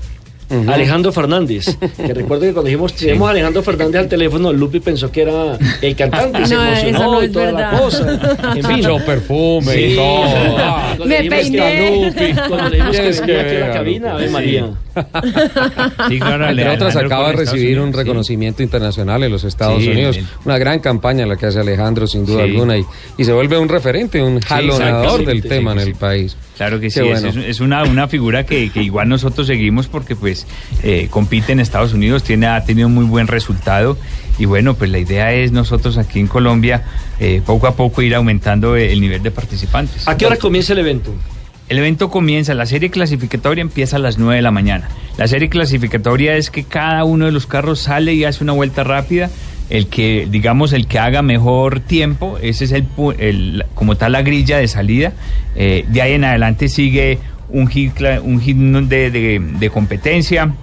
Alejandro 0.67 1.11
Fernández. 1.11 1.65
Que 1.97 2.13
recuerdo 2.13 2.43
que 2.45 2.53
cuando 2.53 2.67
dijimos 2.69 2.93
tenemos 2.93 3.27
a 3.27 3.31
Alejandro 3.31 3.61
Fernández 3.63 4.01
al 4.01 4.07
teléfono, 4.09 4.51
Lupi 4.53 4.79
pensó 4.79 5.11
que 5.11 5.21
era 5.23 5.57
el 5.81 5.95
cantante. 5.95 6.41
y 6.41 6.45
se 6.47 6.55
No, 6.55 6.63
emocionó 6.63 6.97
eso 6.99 7.11
no 7.11 7.21
y 7.21 7.25
es 7.25 7.31
toda 7.31 7.51
la 7.51 7.71
cosa. 7.71 8.19
En 8.55 8.63
fin. 8.65 8.85
Perfume 9.05 9.75
y 9.81 9.89
Sí. 9.91 9.95
todo. 9.95 10.21
Cuando 10.97 11.05
Me 11.05 11.21
dijimos 11.21 11.39
que- 11.39 11.51
peiné. 11.51 12.35
Cuando 12.47 12.69
le 12.69 12.75
dijimos 12.77 12.95
que 12.97 13.01
venía 13.01 13.21
que 13.21 13.31
aquí 13.31 13.31
a 13.31 13.59
la 13.59 13.65
ver, 13.67 13.73
cabina, 13.73 14.07
Lupi. 14.13 14.15
Ave 14.15 14.27
Sí. 14.27 14.33
María. 14.33 14.69
Sí, 16.09 16.19
claro, 16.19 16.49
Entre 16.49 16.69
otras, 16.69 16.95
acaba 16.95 17.27
de 17.29 17.33
recibir 17.37 17.79
un 17.79 17.91
sí. 17.91 17.97
reconocimiento 17.97 18.63
internacional 18.63 19.23
en 19.23 19.31
los 19.31 19.43
Estados 19.43 19.81
Sí, 19.83 19.89
Unidos. 19.89 20.19
Una 20.45 20.57
gran 20.57 20.79
campaña 20.79 21.25
la 21.25 21.35
que 21.37 21.45
hace 21.47 21.59
Alejandro, 21.59 22.07
sin 22.07 22.25
duda 22.25 22.43
Sí. 22.45 22.51
alguna, 22.51 22.77
y, 22.77 22.85
y 23.17 23.23
se 23.23 23.31
vuelve 23.33 23.57
un 23.57 23.69
referente, 23.69 24.21
un 24.21 24.39
jalonador 24.41 25.25
del 25.25 25.41
tema 25.43 25.73
sí, 25.73 25.77
en 25.79 25.83
sí. 25.85 25.89
el 25.91 25.95
país. 25.95 26.37
Claro 26.57 26.79
que 26.79 26.89
sí, 26.91 26.99
Qué 26.99 27.11
es, 27.11 27.21
bueno. 27.23 27.41
es- 27.41 27.47
es 27.47 27.59
una, 27.59 27.83
una 27.83 28.07
figura 28.07 28.45
que, 28.45 28.69
que 28.69 28.83
igual 28.83 29.09
nosotros 29.09 29.47
seguimos 29.47 29.87
porque 29.87 30.15
pues 30.15 30.45
eh, 30.83 31.07
compite 31.09 31.53
en 31.53 31.59
Estados 31.59 31.93
Unidos, 31.93 32.23
tiene, 32.23 32.47
ha 32.47 32.63
tenido 32.63 32.87
muy 32.89 33.05
buen 33.05 33.27
resultado 33.27 33.97
y 34.37 34.45
bueno, 34.45 34.75
pues 34.75 34.89
la 34.91 34.99
idea 34.99 35.33
es 35.33 35.51
nosotros 35.51 35.97
aquí 35.97 36.19
en 36.19 36.27
Colombia 36.27 36.83
eh, 37.19 37.41
poco 37.45 37.67
a 37.67 37.75
poco 37.75 38.01
ir 38.01 38.13
aumentando 38.15 38.75
el 38.75 38.99
nivel 39.01 39.23
de 39.23 39.31
participantes. 39.31 40.07
¿A 40.07 40.17
qué 40.17 40.25
hora 40.25 40.37
comienza 40.37 40.73
el 40.73 40.79
evento? 40.79 41.13
El 41.69 41.77
evento 41.77 42.09
comienza, 42.09 42.53
la 42.53 42.65
serie 42.65 42.89
clasificatoria 42.89 43.61
empieza 43.61 43.95
a 43.95 43.99
las 43.99 44.17
9 44.17 44.35
de 44.35 44.41
la 44.41 44.51
mañana. 44.51 44.89
La 45.17 45.27
serie 45.29 45.47
clasificatoria 45.47 46.35
es 46.35 46.51
que 46.51 46.65
cada 46.65 47.05
uno 47.05 47.25
de 47.25 47.31
los 47.31 47.47
carros 47.47 47.79
sale 47.79 48.13
y 48.13 48.25
hace 48.25 48.43
una 48.43 48.51
vuelta 48.53 48.83
rápida. 48.83 49.29
El 49.69 49.87
que, 49.87 50.27
digamos, 50.29 50.73
el 50.73 50.85
que 50.87 50.99
haga 50.99 51.21
mejor 51.21 51.79
tiempo, 51.79 52.37
ese 52.41 52.65
es 52.65 52.71
el, 52.73 53.63
como 53.73 53.95
tal 53.95 54.11
la 54.13 54.21
grilla 54.21 54.57
de 54.57 54.67
salida. 54.67 55.13
Eh, 55.55 55.85
de 55.87 56.01
ahí 56.01 56.13
en 56.13 56.25
adelante 56.25 56.67
sigue 56.67 57.19
un 57.49 57.67
hit, 57.67 57.93
un 58.23 58.41
hit 58.41 58.57
de, 58.57 59.11
de- 59.11 59.69
competencia. 59.69 60.53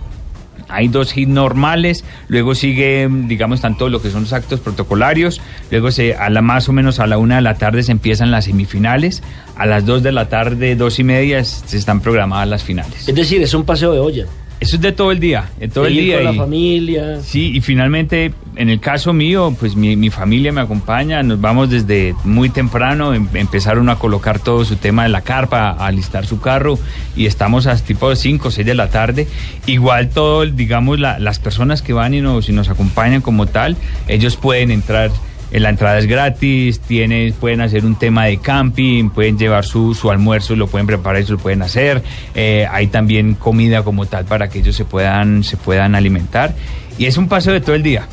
Hay 0.71 0.88
dos 0.88 1.17
hits 1.17 1.28
normales, 1.31 2.05
luego 2.28 2.55
sigue, 2.55 3.09
digamos, 3.11 3.62
tanto 3.62 3.88
lo 3.88 4.02
que 4.02 4.11
son 4.11 4.23
los 4.25 4.35
actos 4.35 4.61
protocolarios, 4.61 5.40
luego 5.71 5.90
se, 5.90 6.14
a 6.14 6.28
la 6.28 6.43
más 6.43 6.69
o 6.69 6.75
menos 6.75 7.00
a 7.00 7.07
la 7.07 7.17
una 7.17 7.37
de 7.37 7.40
la 7.43 7.55
tarde 7.55 7.83
se 7.83 7.93
empiezan 7.93 8.31
las 8.31 8.45
semifinales, 8.45 9.23
a 9.57 9.64
las 9.64 9.87
dos 9.87 10.02
de 10.02 10.12
la 10.12 10.28
tarde, 10.28 10.76
dos 10.76 10.99
y 10.99 11.05
media, 11.05 11.43
se 11.43 11.78
están 11.78 12.02
programadas 12.02 12.49
las 12.49 12.64
finales. 12.64 13.09
Es 13.09 13.14
decir, 13.14 13.40
es 13.40 13.55
un 13.55 13.64
paseo 13.64 13.95
de 13.95 13.99
olla. 14.00 14.26
Eso 14.60 14.74
es 14.76 14.82
de 14.82 14.90
todo 14.90 15.12
el 15.12 15.20
día, 15.20 15.48
de 15.60 15.68
todo 15.68 15.86
el 15.86 15.94
día. 15.94 16.16
con 16.16 16.24
la 16.24 16.32
y- 16.32 16.36
familia. 16.36 17.20
Sí, 17.22 17.52
y 17.54 17.60
finalmente, 17.60 18.32
en 18.56 18.68
el 18.70 18.80
caso 18.80 19.12
mío, 19.12 19.54
pues 19.58 19.76
mi, 19.76 19.94
mi 19.94 20.10
familia 20.10 20.50
me 20.50 20.60
acompaña, 20.60 21.22
nos 21.22 21.40
vamos 21.40 21.70
desde 21.70 22.14
muy 22.24 22.48
temprano, 22.48 23.14
em- 23.14 23.28
empezaron 23.34 23.88
a 23.88 23.96
colocar 23.96 24.40
todo 24.40 24.64
su 24.64 24.74
tema 24.74 25.04
de 25.04 25.10
la 25.10 25.20
carpa, 25.20 25.70
a 25.70 25.86
alistar 25.86 26.26
su 26.26 26.40
carro, 26.40 26.76
y 27.14 27.26
estamos 27.26 27.68
a 27.68 27.76
tipo 27.76 28.10
de 28.10 28.16
5 28.16 28.48
o 28.48 28.50
6 28.50 28.66
de 28.66 28.74
la 28.74 28.90
tarde. 28.90 29.28
Igual 29.66 30.10
todo, 30.10 30.44
digamos, 30.44 30.98
la- 30.98 31.20
las 31.20 31.38
personas 31.38 31.80
que 31.80 31.92
van 31.92 32.14
y 32.14 32.20
nos, 32.20 32.48
y 32.48 32.52
nos 32.52 32.68
acompañan 32.68 33.20
como 33.20 33.46
tal, 33.46 33.76
ellos 34.08 34.36
pueden 34.36 34.72
entrar, 34.72 35.12
la 35.50 35.71
entrada 35.71 35.99
es 35.99 36.07
gratis, 36.07 36.81
tienen, 36.81 37.33
pueden 37.33 37.61
hacer 37.61 37.85
un 37.85 37.97
tema 37.97 38.26
de 38.26 38.38
camping, 38.38 39.11
pueden 39.11 39.38
llevar 39.38 39.64
su, 39.64 39.95
su 39.95 40.11
almuerzo, 40.11 40.57
lo 40.57 40.67
pueden 40.67 40.87
preparar 40.87 41.23
y 41.23 41.25
se 41.26 41.33
lo 41.33 41.38
pueden 41.38 41.62
hacer. 41.62 42.02
Eh, 42.35 42.67
hay 42.71 42.88
también 42.88 43.35
comida 43.35 43.83
como 43.83 44.07
tal 44.07 44.25
para 44.25 44.49
que 44.49 44.59
ellos 44.59 44.76
se 44.76 44.85
puedan, 44.85 45.45
se 45.45 45.57
puedan 45.57 45.95
alimentar. 45.95 46.55
Y 46.99 47.07
es 47.07 47.17
un 47.17 47.28
paseo 47.28 47.52
de 47.52 47.61
todo 47.61 47.75
el 47.75 47.83
día. 47.83 48.07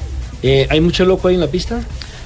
Eh, 0.43 0.67
¿Hay 0.69 0.79
mucho 0.79 1.05
loco 1.05 1.27
ahí 1.27 1.35
en 1.35 1.41
la 1.41 1.47
pista? 1.47 1.81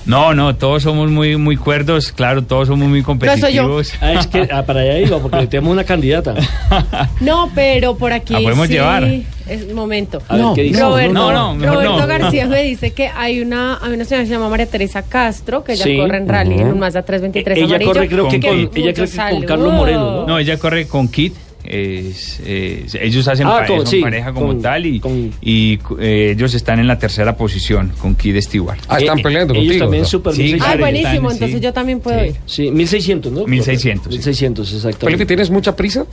No, 0.10 0.34
no, 0.34 0.56
todos 0.56 0.82
somos 0.82 1.12
muy, 1.12 1.38
muy 1.38 1.56
cuerdos, 1.56 2.12
claro, 2.12 2.44
todos 2.44 2.68
somos 2.68 2.90
muy 2.90 3.02
soy 3.02 3.54
yo. 3.54 3.64
competitivos. 3.64 3.94
Ah, 4.02 4.14
es 4.14 4.26
que 4.26 4.48
ah, 4.52 4.64
para 4.66 4.82
allá 4.82 4.98
iba, 4.98 5.20
porque 5.20 5.46
tenemos 5.46 5.72
una 5.72 5.84
candidata. 5.84 6.34
No, 7.22 7.52
pero 7.54 7.96
por 7.96 8.12
aquí. 8.14 8.34
La 8.34 8.40
podemos 8.40 8.68
sí, 8.68 8.74
llevar. 8.74 9.04
Es 9.48 9.72
momento. 9.74 10.22
A 10.28 10.36
ver, 10.38 10.46
¿qué 10.56 10.62
dice? 10.64 10.82
Roberto, 10.82 11.14
No, 11.14 11.32
no, 11.32 11.54
mejor 11.56 11.76
Roberto 11.76 12.00
no. 12.00 12.08
García 12.08 12.48
me 12.48 12.64
dice 12.64 12.92
que 12.92 13.08
hay 13.08 13.42
una, 13.42 13.78
hay 13.82 13.94
una 13.94 14.06
señora 14.06 14.24
que 14.24 14.28
se 14.28 14.34
llama 14.34 14.50
María 14.50 14.66
Teresa 14.68 15.04
Castro, 15.04 15.64
que 15.64 15.74
ella 15.74 15.84
Sí. 15.84 15.98
corre 15.98 16.18
en 16.18 16.28
rally 16.28 16.60
en 16.60 16.68
un 16.70 16.80
Mazda 16.80 17.02
323 17.04 17.58
Ella 17.58 17.66
amarillo. 17.68 17.92
corre, 17.94 18.08
creo 18.08 18.28
que 18.30 18.40
con- 18.40 18.50
con, 18.68 18.78
ella 18.78 18.94
que 18.94 19.08
con 19.36 19.42
Carlos 19.44 19.74
Moreno, 19.74 20.12
¿no? 20.22 20.28
No, 20.28 20.40
ella 20.40 20.58
corre 20.58 20.88
con 20.88 21.08
Kit. 21.08 21.36
Es, 21.70 22.40
es- 22.46 22.96
ellos 22.96 23.28
hacen 23.28 23.46
Ah, 23.48 23.60
pa- 23.60 23.68
con- 23.68 23.78
son 23.80 23.88
sí, 23.88 24.02
pareja 24.02 24.34
como 24.34 24.48
con- 24.48 24.62
tal 24.62 24.86
y, 24.86 25.00
con- 25.00 25.32
y 25.42 25.80
eh, 26.00 26.32
ellos 26.36 26.54
están 26.56 26.80
en 26.80 26.88
la 26.88 26.98
tercera 26.98 27.38
posición 27.38 27.92
con 28.02 28.16
Kid 28.16 28.42
Stewart. 28.42 28.80
Ah, 28.88 28.98
están 28.98 29.20
Eh, 29.20 29.24
peleando 29.24 29.54
Ellos 29.54 29.66
contigo. 29.66 29.86
también 29.86 30.04
¿no? 30.04 30.10
super 30.10 30.34
Sí, 30.34 30.42
1600. 30.44 30.68
Ah, 30.76 30.80
buenísimo, 30.80 31.12
están, 31.14 31.30
sí. 31.30 31.36
entonces 31.36 31.62
yo 31.62 31.74
también 31.74 32.00
puedo 32.00 32.20
Sí. 32.20 32.26
ir. 32.28 32.36
Sí, 32.46 32.72
1600, 32.72 33.32
¿no? 33.32 33.46
1600, 33.46 34.06
sí. 34.06 34.18
1600, 34.18 34.68
Felipe, 34.70 34.88
exactamente. 34.88 35.26
¿tienes 35.26 35.50
mucha 35.52 35.76
prisa? 35.76 36.06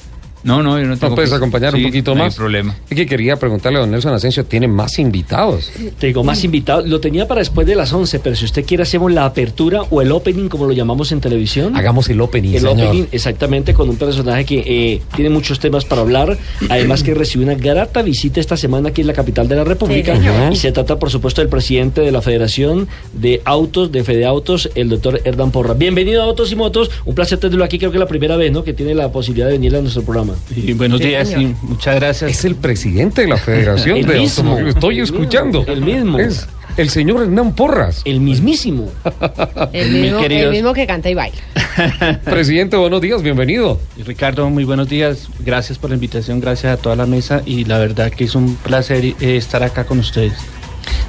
No, 0.46 0.62
no, 0.62 0.78
yo 0.80 0.86
no 0.86 0.96
tengo 0.96 1.10
¿No 1.10 1.14
puedes 1.16 1.32
acompañar 1.32 1.74
un 1.74 1.82
poquito 1.82 2.14
no 2.14 2.20
hay 2.22 2.26
más? 2.28 2.36
problema. 2.36 2.76
Es 2.88 2.96
que 2.96 3.04
quería 3.04 3.34
preguntarle 3.36 3.78
a 3.78 3.80
don 3.80 3.90
Nelson 3.90 4.14
Asensio, 4.14 4.44
¿tiene 4.44 4.68
más 4.68 5.00
invitados? 5.00 5.72
Te 5.98 6.06
digo, 6.06 6.22
más 6.22 6.44
invitados. 6.44 6.88
Lo 6.88 7.00
tenía 7.00 7.26
para 7.26 7.40
después 7.40 7.66
de 7.66 7.74
las 7.74 7.92
11, 7.92 8.20
pero 8.20 8.36
si 8.36 8.44
usted 8.44 8.64
quiere 8.64 8.84
hacemos 8.84 9.12
la 9.12 9.24
apertura 9.24 9.82
o 9.90 10.02
el 10.02 10.12
opening, 10.12 10.48
como 10.48 10.66
lo 10.66 10.72
llamamos 10.72 11.10
en 11.10 11.20
televisión. 11.20 11.76
Hagamos 11.76 12.08
el 12.10 12.20
opening, 12.20 12.54
El 12.54 12.60
señor. 12.60 12.86
opening, 12.86 13.04
exactamente, 13.10 13.74
con 13.74 13.88
un 13.88 13.96
personaje 13.96 14.44
que 14.44 14.58
eh, 14.94 15.02
tiene 15.16 15.30
muchos 15.30 15.58
temas 15.58 15.84
para 15.84 16.02
hablar. 16.02 16.38
Además 16.68 17.02
que 17.02 17.12
recibió 17.12 17.44
una 17.44 17.56
grata 17.56 18.02
visita 18.02 18.38
esta 18.38 18.56
semana 18.56 18.90
aquí 18.90 19.00
en 19.00 19.08
la 19.08 19.14
capital 19.14 19.48
de 19.48 19.56
la 19.56 19.64
República. 19.64 20.14
Sí, 20.14 20.22
señor. 20.22 20.52
y 20.52 20.56
se 20.56 20.70
trata, 20.70 20.96
por 20.96 21.10
supuesto, 21.10 21.40
del 21.40 21.48
presidente 21.48 22.02
de 22.02 22.12
la 22.12 22.22
Federación 22.22 22.86
de 23.14 23.42
Autos, 23.44 23.90
de 23.90 24.04
Fede 24.04 24.24
Autos, 24.24 24.70
el 24.76 24.90
doctor 24.90 25.20
Hernán 25.24 25.50
Porra. 25.50 25.74
Bienvenido 25.74 26.22
a 26.22 26.26
Autos 26.26 26.52
y 26.52 26.54
Motos. 26.54 26.92
Un 27.04 27.16
placer 27.16 27.38
tenerlo 27.40 27.64
aquí, 27.64 27.80
creo 27.80 27.90
que 27.90 27.98
la 27.98 28.06
primera 28.06 28.36
vez, 28.36 28.52
¿no? 28.52 28.62
Que 28.62 28.72
tiene 28.74 28.94
la 28.94 29.10
posibilidad 29.10 29.46
de 29.48 29.54
venir 29.54 29.74
a 29.74 29.80
nuestro 29.80 30.02
programa. 30.02 30.35
Y 30.54 30.72
buenos 30.74 31.00
Sí, 31.00 31.08
días, 31.08 31.30
y 31.32 31.54
muchas 31.62 31.94
gracias. 31.96 32.30
Es 32.30 32.44
el 32.44 32.54
presidente 32.56 33.22
de 33.22 33.28
la 33.28 33.36
Federación 33.36 33.96
El 33.98 34.06
de 34.06 34.18
mismo. 34.20 34.58
Estoy 34.58 34.96
El 34.96 35.00
mismo. 35.02 35.16
escuchando. 35.18 35.64
El 35.66 35.80
mismo. 35.82 36.18
Es 36.18 36.46
el 36.76 36.90
señor 36.90 37.22
Hernán 37.22 37.54
Porras. 37.54 38.02
El 38.04 38.20
mismísimo. 38.20 38.90
El 39.72 39.90
Mis 39.92 40.02
mismo, 40.02 40.20
el 40.20 40.50
mismo 40.50 40.74
que 40.74 40.86
canta 40.86 41.08
y 41.08 41.14
baila. 41.14 41.38
Presidente, 42.24 42.76
buenos 42.76 43.00
días, 43.00 43.22
bienvenido. 43.22 43.80
Y 43.96 44.02
Ricardo, 44.02 44.48
muy 44.50 44.64
buenos 44.64 44.88
días. 44.88 45.28
Gracias 45.40 45.78
por 45.78 45.90
la 45.90 45.94
invitación, 45.94 46.40
gracias 46.40 46.78
a 46.78 46.82
toda 46.82 46.94
la 46.96 47.06
mesa 47.06 47.42
y 47.46 47.64
la 47.64 47.78
verdad 47.78 48.10
que 48.12 48.24
es 48.24 48.34
un 48.34 48.56
placer 48.56 49.04
eh, 49.04 49.14
estar 49.20 49.62
acá 49.62 49.84
con 49.84 49.98
ustedes. 50.00 50.34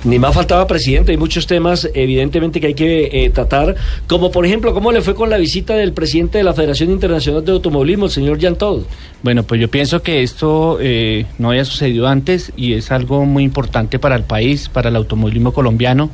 Ni 0.03 0.19
más 0.19 0.33
faltaba, 0.33 0.67
presidente. 0.67 1.11
Hay 1.11 1.17
muchos 1.17 1.47
temas, 1.47 1.89
evidentemente, 1.93 2.61
que 2.61 2.67
hay 2.67 2.73
que 2.73 3.09
eh, 3.11 3.29
tratar. 3.29 3.75
Como, 4.07 4.31
por 4.31 4.45
ejemplo, 4.45 4.73
¿cómo 4.73 4.91
le 4.91 5.01
fue 5.01 5.15
con 5.15 5.29
la 5.29 5.37
visita 5.37 5.75
del 5.75 5.93
presidente 5.93 6.37
de 6.37 6.43
la 6.43 6.53
Federación 6.53 6.91
Internacional 6.91 7.43
de 7.43 7.51
Automovilismo, 7.51 8.05
el 8.05 8.11
señor 8.11 8.39
Jan 8.39 8.55
Todd? 8.55 8.83
Bueno, 9.23 9.43
pues 9.43 9.59
yo 9.59 9.69
pienso 9.69 10.01
que 10.01 10.23
esto 10.23 10.77
eh, 10.79 11.25
no 11.39 11.49
había 11.49 11.65
sucedido 11.65 12.07
antes 12.07 12.51
y 12.55 12.73
es 12.73 12.91
algo 12.91 13.25
muy 13.25 13.43
importante 13.43 13.99
para 13.99 14.15
el 14.15 14.23
país, 14.23 14.69
para 14.69 14.89
el 14.89 14.95
automovilismo 14.95 15.53
colombiano. 15.53 16.09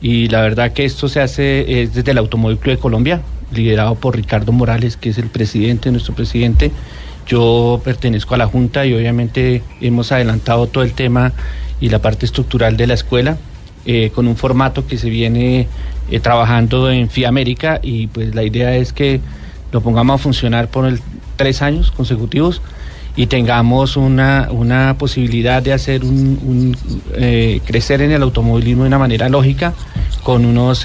Y 0.00 0.28
la 0.28 0.42
verdad 0.42 0.72
que 0.72 0.84
esto 0.84 1.08
se 1.08 1.20
hace 1.20 1.82
es 1.82 1.94
desde 1.94 2.12
el 2.12 2.18
Automóvil 2.18 2.58
Club 2.58 2.76
de 2.76 2.80
Colombia, 2.80 3.22
liderado 3.52 3.94
por 3.96 4.14
Ricardo 4.14 4.52
Morales, 4.52 4.96
que 4.96 5.10
es 5.10 5.18
el 5.18 5.28
presidente, 5.28 5.90
nuestro 5.90 6.14
presidente. 6.14 6.70
Yo 7.26 7.80
pertenezco 7.82 8.34
a 8.34 8.38
la 8.38 8.46
Junta 8.46 8.86
y 8.86 8.94
obviamente 8.94 9.62
hemos 9.80 10.12
adelantado 10.12 10.68
todo 10.68 10.84
el 10.84 10.92
tema 10.92 11.32
y 11.80 11.88
la 11.88 12.00
parte 12.00 12.26
estructural 12.26 12.76
de 12.76 12.86
la 12.86 12.94
escuela 12.94 13.36
eh, 13.84 14.10
con 14.14 14.26
un 14.26 14.36
formato 14.36 14.86
que 14.86 14.98
se 14.98 15.08
viene 15.08 15.68
eh, 16.10 16.20
trabajando 16.20 16.90
en 16.90 17.08
FIA 17.08 17.28
América 17.28 17.78
y 17.82 18.08
pues 18.08 18.34
la 18.34 18.42
idea 18.42 18.74
es 18.76 18.92
que 18.92 19.20
lo 19.70 19.80
pongamos 19.80 20.20
a 20.20 20.22
funcionar 20.22 20.68
por 20.68 20.86
el, 20.86 21.00
tres 21.36 21.62
años 21.62 21.92
consecutivos 21.92 22.62
y 23.14 23.26
tengamos 23.26 23.96
una, 23.96 24.48
una 24.50 24.96
posibilidad 24.98 25.62
de 25.62 25.72
hacer 25.72 26.04
un, 26.04 26.76
eh, 27.14 27.60
crecer 27.64 28.02
en 28.02 28.12
el 28.12 28.22
automovilismo 28.22 28.82
de 28.82 28.88
una 28.88 28.98
manera 28.98 29.28
lógica 29.28 29.72
con 30.22 30.44
unos 30.44 30.84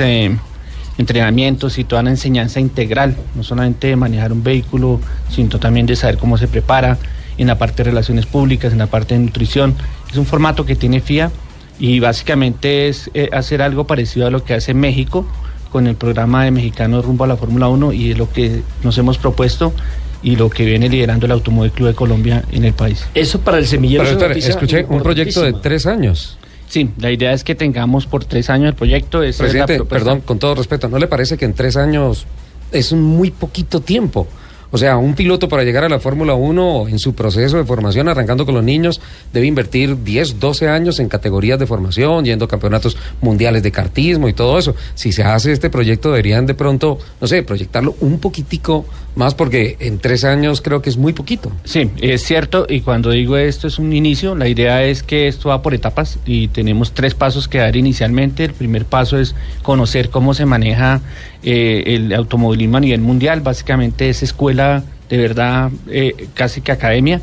entrenamientos 0.97 1.79
y 1.79 1.83
toda 1.83 2.01
una 2.01 2.11
enseñanza 2.11 2.59
integral, 2.59 3.15
no 3.35 3.43
solamente 3.43 3.87
de 3.87 3.95
manejar 3.95 4.31
un 4.31 4.43
vehículo, 4.43 5.01
sino 5.29 5.57
también 5.57 5.87
de 5.87 5.95
saber 5.95 6.17
cómo 6.17 6.37
se 6.37 6.47
prepara 6.47 6.99
en 7.37 7.47
la 7.47 7.57
parte 7.57 7.83
de 7.83 7.89
relaciones 7.89 8.25
públicas, 8.25 8.71
en 8.71 8.79
la 8.79 8.87
parte 8.87 9.13
de 9.13 9.21
nutrición. 9.21 9.75
Es 10.09 10.17
un 10.17 10.25
formato 10.25 10.65
que 10.65 10.75
tiene 10.75 11.01
FIA 11.01 11.31
y 11.79 11.99
básicamente 11.99 12.87
es 12.87 13.09
eh, 13.13 13.29
hacer 13.31 13.61
algo 13.61 13.85
parecido 13.85 14.27
a 14.27 14.29
lo 14.29 14.43
que 14.43 14.53
hace 14.53 14.73
México 14.73 15.25
con 15.71 15.87
el 15.87 15.95
programa 15.95 16.43
de 16.43 16.51
mexicanos 16.51 17.05
rumbo 17.05 17.23
a 17.23 17.27
la 17.27 17.37
Fórmula 17.37 17.69
1 17.69 17.93
y 17.93 18.11
es 18.11 18.17
lo 18.17 18.29
que 18.29 18.61
nos 18.83 18.97
hemos 18.97 19.17
propuesto 19.17 19.73
y 20.21 20.35
lo 20.35 20.49
que 20.49 20.65
viene 20.65 20.89
liderando 20.89 21.25
el 21.25 21.31
Automóvil 21.31 21.71
Club 21.71 21.87
de 21.87 21.95
Colombia 21.95 22.43
en 22.51 22.65
el 22.65 22.73
país. 22.73 23.05
Eso 23.15 23.39
para 23.39 23.57
el 23.57 23.65
semillero 23.65 24.03
Pero 24.03 24.27
noticia 24.27 24.51
escuché 24.51 24.85
un 24.87 25.01
proyecto 25.01 25.41
de 25.41 25.53
tres 25.53 25.85
años. 25.85 26.37
Sí, 26.67 26.89
la 26.99 27.11
idea 27.11 27.33
es 27.33 27.43
que 27.43 27.55
tengamos 27.55 28.05
por 28.05 28.23
tres 28.23 28.49
años 28.49 28.69
el 28.69 28.75
proyecto. 28.75 29.23
esa 29.23 29.45
es 29.45 29.53
la 29.53 29.65
Presidente, 29.65 29.89
perdón, 29.89 30.21
con 30.21 30.39
todo 30.39 30.55
respeto, 30.55 30.87
¿no 30.87 30.99
le 30.99 31.07
parece 31.07 31.37
que 31.37 31.45
en 31.45 31.53
tres 31.53 31.75
años 31.75 32.25
es 32.71 32.91
un 32.91 33.01
muy 33.01 33.31
poquito 33.31 33.81
tiempo? 33.81 34.27
O 34.71 34.77
sea, 34.77 34.97
un 34.97 35.15
piloto 35.15 35.49
para 35.49 35.63
llegar 35.63 35.83
a 35.83 35.89
la 35.89 35.99
Fórmula 35.99 36.33
1 36.33 36.87
en 36.87 36.97
su 36.97 37.13
proceso 37.13 37.57
de 37.57 37.65
formación, 37.65 38.07
arrancando 38.07 38.45
con 38.45 38.55
los 38.55 38.63
niños, 38.63 39.01
debe 39.33 39.47
invertir 39.47 40.03
10, 40.03 40.39
12 40.39 40.69
años 40.69 40.99
en 40.99 41.09
categorías 41.09 41.59
de 41.59 41.67
formación, 41.67 42.23
yendo 42.23 42.47
campeonatos 42.47 42.97
mundiales 43.19 43.63
de 43.63 43.71
kartismo 43.71 44.29
y 44.29 44.33
todo 44.33 44.57
eso. 44.57 44.73
Si 44.95 45.11
se 45.11 45.23
hace 45.23 45.51
este 45.51 45.69
proyecto, 45.69 46.09
deberían 46.09 46.45
de 46.45 46.53
pronto, 46.53 46.99
no 47.19 47.27
sé, 47.27 47.43
proyectarlo 47.43 47.95
un 47.99 48.19
poquitico 48.19 48.85
más, 49.15 49.35
porque 49.35 49.75
en 49.79 49.99
tres 49.99 50.23
años 50.23 50.61
creo 50.61 50.81
que 50.81 50.89
es 50.89 50.95
muy 50.95 51.11
poquito. 51.11 51.51
Sí, 51.65 51.89
es 52.01 52.23
cierto, 52.23 52.65
y 52.69 52.79
cuando 52.79 53.11
digo 53.11 53.35
esto 53.35 53.67
es 53.67 53.77
un 53.77 53.91
inicio, 53.91 54.35
la 54.35 54.47
idea 54.47 54.85
es 54.85 55.03
que 55.03 55.27
esto 55.27 55.49
va 55.49 55.61
por 55.61 55.73
etapas 55.73 56.17
y 56.25 56.47
tenemos 56.47 56.93
tres 56.93 57.13
pasos 57.13 57.49
que 57.49 57.57
dar 57.57 57.75
inicialmente. 57.75 58.45
El 58.45 58.53
primer 58.53 58.85
paso 58.85 59.19
es 59.19 59.35
conocer 59.63 60.09
cómo 60.09 60.33
se 60.33 60.45
maneja 60.45 61.01
eh, 61.43 61.83
el 61.87 62.13
automovilismo 62.13 62.77
a 62.77 62.79
nivel 62.79 63.01
mundial, 63.01 63.41
básicamente 63.41 64.09
es 64.09 64.23
escuela 64.23 64.83
de 65.09 65.17
verdad, 65.17 65.69
eh, 65.89 66.27
casi 66.33 66.61
que 66.61 66.71
academia, 66.71 67.21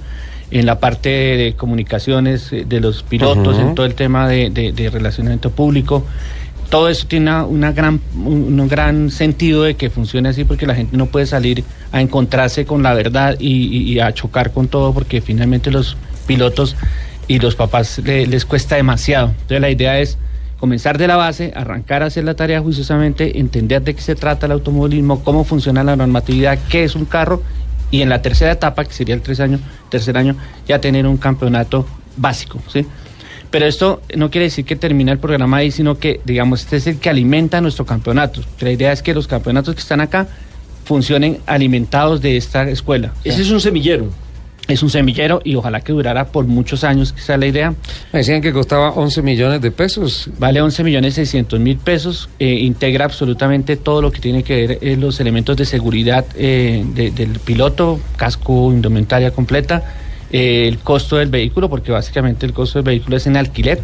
en 0.50 0.66
la 0.66 0.78
parte 0.80 1.08
de 1.08 1.54
comunicaciones 1.56 2.52
eh, 2.52 2.64
de 2.68 2.80
los 2.80 3.02
pilotos, 3.02 3.58
en 3.58 3.74
todo 3.74 3.86
el 3.86 3.94
tema 3.94 4.28
de, 4.28 4.50
de- 4.50 4.72
de 4.72 4.90
relacionamiento 4.90 5.50
público. 5.50 6.04
Todo 6.70 6.90
eso 6.90 7.06
tiene 7.06 7.30
una, 7.30 7.44
una 7.46 7.72
gran, 7.72 8.00
un, 8.14 8.60
un 8.60 8.68
gran 8.68 9.10
sentido 9.10 9.62
de 9.62 9.74
que 9.76 9.88
funcione 9.88 10.28
así 10.28 10.44
porque 10.44 10.66
la 10.66 10.74
gente 10.74 10.96
no 10.98 11.06
puede 11.06 11.24
salir 11.24 11.64
a 11.92 12.02
encontrarse 12.02 12.66
con 12.66 12.82
la 12.82 12.92
verdad 12.92 13.36
y, 13.38 13.74
y- 13.74 13.92
y 13.94 14.00
a 14.00 14.12
chocar 14.12 14.52
con 14.52 14.68
todo 14.68 14.92
porque 14.92 15.22
finalmente 15.22 15.70
los 15.70 15.96
pilotos 16.26 16.76
y 17.26 17.38
los 17.38 17.54
papás 17.56 17.98
le- 18.04 18.26
les 18.26 18.44
cuesta 18.44 18.76
demasiado. 18.76 19.28
Entonces 19.28 19.60
la 19.62 19.70
idea 19.70 19.98
es 19.98 20.18
comenzar 20.58 20.98
de 20.98 21.06
la 21.06 21.16
base, 21.16 21.52
arrancar 21.54 22.02
a 22.02 22.06
hacer 22.06 22.24
la 22.24 22.34
tarea 22.34 22.60
juiciosamente, 22.60 23.38
entender 23.38 23.82
de 23.82 23.94
qué 23.94 24.02
se 24.02 24.14
trata 24.14 24.46
el 24.46 24.52
automovilismo, 24.52 25.22
cómo 25.22 25.44
funciona 25.44 25.84
la 25.84 25.96
normatividad, 25.96 26.58
qué 26.68 26.84
es 26.84 26.94
un 26.94 27.04
carro 27.04 27.42
y 27.90 28.02
en 28.02 28.08
la 28.08 28.20
tercera 28.20 28.52
etapa, 28.52 28.84
que 28.84 28.92
sería 28.92 29.14
el 29.14 29.22
tres 29.22 29.40
año, 29.40 29.60
tercer 29.88 30.16
año, 30.16 30.36
ya 30.66 30.80
tener 30.80 31.06
un 31.06 31.16
campeonato 31.16 31.86
básico, 32.16 32.60
¿sí? 32.68 32.84
Pero 33.50 33.64
esto 33.64 34.02
no 34.14 34.30
quiere 34.30 34.44
decir 34.44 34.66
que 34.66 34.76
termina 34.76 35.10
el 35.10 35.18
programa 35.18 35.58
ahí, 35.58 35.70
sino 35.70 35.98
que, 35.98 36.20
digamos, 36.24 36.60
este 36.60 36.76
es 36.76 36.86
el 36.86 36.98
que 36.98 37.08
alimenta 37.08 37.62
nuestro 37.62 37.86
campeonato. 37.86 38.42
La 38.60 38.70
idea 38.70 38.92
es 38.92 39.02
que 39.02 39.14
los 39.14 39.26
campeonatos 39.26 39.74
que 39.74 39.80
están 39.80 40.02
acá 40.02 40.28
funcionen 40.84 41.38
alimentados 41.46 42.20
de 42.20 42.36
esta 42.36 42.68
escuela. 42.68 43.12
Ese 43.24 43.42
es 43.42 43.50
un 43.50 43.60
semillero. 43.60 44.10
Es 44.68 44.82
un 44.82 44.90
semillero 44.90 45.40
y 45.44 45.54
ojalá 45.54 45.80
que 45.80 45.92
durara 45.92 46.26
por 46.26 46.44
muchos 46.46 46.84
años, 46.84 47.12
que 47.12 47.20
esa 47.20 47.34
es 47.34 47.40
la 47.40 47.46
idea. 47.46 47.70
Me 48.12 48.18
decían 48.20 48.40
que 48.42 48.52
costaba 48.52 48.90
11 48.90 49.22
millones 49.22 49.60
de 49.62 49.70
pesos. 49.70 50.28
Vale 50.38 50.60
11 50.60 50.84
millones 50.84 51.14
600 51.14 51.58
mil 51.58 51.78
pesos, 51.78 52.28
eh, 52.38 52.52
integra 52.60 53.06
absolutamente 53.06 53.76
todo 53.76 54.02
lo 54.02 54.12
que 54.12 54.20
tiene 54.20 54.42
que 54.42 54.54
ver 54.66 54.78
eh, 54.82 54.96
los 54.96 55.18
elementos 55.20 55.56
de 55.56 55.64
seguridad 55.64 56.26
eh, 56.36 56.84
de- 56.94 57.10
del 57.10 57.38
piloto, 57.40 57.98
casco, 58.16 58.70
indumentaria 58.70 59.30
completa, 59.30 59.82
eh, 60.30 60.68
el 60.68 60.78
costo 60.80 61.16
del 61.16 61.30
vehículo, 61.30 61.70
porque 61.70 61.90
básicamente 61.90 62.44
el 62.44 62.52
costo 62.52 62.78
del 62.78 62.84
vehículo 62.84 63.16
es 63.16 63.26
en 63.26 63.38
alquiler, 63.38 63.80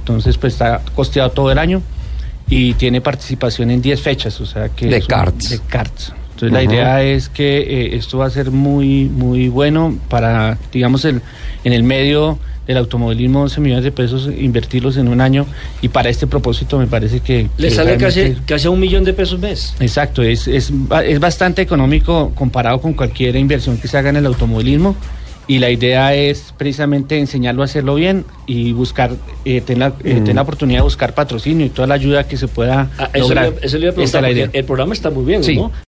entonces 0.00 0.38
pues 0.38 0.54
está 0.54 0.80
costeado 0.94 1.30
todo 1.32 1.52
el 1.52 1.58
año 1.58 1.82
y 2.48 2.72
tiene 2.74 3.02
participación 3.02 3.70
en 3.70 3.82
10 3.82 4.00
fechas, 4.00 4.40
o 4.40 4.46
sea 4.46 4.70
que... 4.70 4.86
De 4.86 4.96
es 4.96 5.04
un- 5.04 5.08
karts. 5.68 6.12
La 6.50 6.62
idea 6.62 7.02
es 7.02 7.28
que 7.28 7.58
eh, 7.58 7.96
esto 7.96 8.18
va 8.18 8.26
a 8.26 8.30
ser 8.30 8.50
muy, 8.50 9.04
muy 9.04 9.48
bueno 9.48 9.96
para, 10.08 10.58
digamos, 10.72 11.04
el, 11.04 11.20
en 11.64 11.72
el 11.72 11.82
medio 11.82 12.38
del 12.66 12.78
automovilismo, 12.78 13.42
11 13.42 13.60
millones 13.60 13.84
de 13.84 13.92
pesos, 13.92 14.26
invertirlos 14.38 14.96
en 14.96 15.08
un 15.08 15.20
año 15.20 15.44
y 15.82 15.88
para 15.88 16.08
este 16.08 16.26
propósito 16.26 16.78
me 16.78 16.86
parece 16.86 17.20
que... 17.20 17.48
Le 17.58 17.68
que 17.68 17.74
sale 17.74 17.96
casi, 17.98 18.36
casi 18.46 18.66
a 18.66 18.70
un 18.70 18.80
millón 18.80 19.04
de 19.04 19.12
pesos 19.12 19.38
mes. 19.38 19.74
Exacto, 19.80 20.22
es, 20.22 20.48
es, 20.48 20.70
ba- 20.72 21.04
es 21.04 21.20
bastante 21.20 21.60
económico 21.60 22.32
comparado 22.34 22.80
con 22.80 22.94
cualquier 22.94 23.36
inversión 23.36 23.76
que 23.76 23.86
se 23.86 23.98
haga 23.98 24.08
en 24.08 24.16
el 24.16 24.24
automovilismo 24.26 24.96
y 25.46 25.58
la 25.58 25.68
idea 25.68 26.14
es 26.14 26.54
precisamente 26.56 27.18
enseñarlo 27.18 27.60
a 27.60 27.66
hacerlo 27.66 27.96
bien 27.96 28.24
y 28.46 28.72
buscar, 28.72 29.10
eh, 29.44 29.60
tener, 29.60 29.78
la, 29.90 29.94
eh, 30.02 30.14
tener 30.14 30.36
la 30.36 30.40
oportunidad 30.40 30.78
de 30.78 30.84
buscar 30.84 31.12
patrocinio 31.14 31.66
y 31.66 31.68
toda 31.68 31.86
la 31.86 31.96
ayuda 31.96 32.26
que 32.26 32.38
se 32.38 32.48
pueda 32.48 32.88
Ah, 32.96 33.10
eso, 33.12 33.24
lograr. 33.24 33.52
le, 33.60 33.66
eso 33.66 33.76
le 33.76 33.88
iba 33.88 33.90
a 33.90 33.92
Esa 34.04 34.20
preguntar, 34.20 34.20
es 34.20 34.22
la 34.22 34.30
idea. 34.30 34.50
el 34.54 34.64
programa 34.64 34.94
está 34.94 35.10
muy 35.10 35.26
bien, 35.26 35.44
Sí. 35.44 35.54
¿no? 35.54 35.70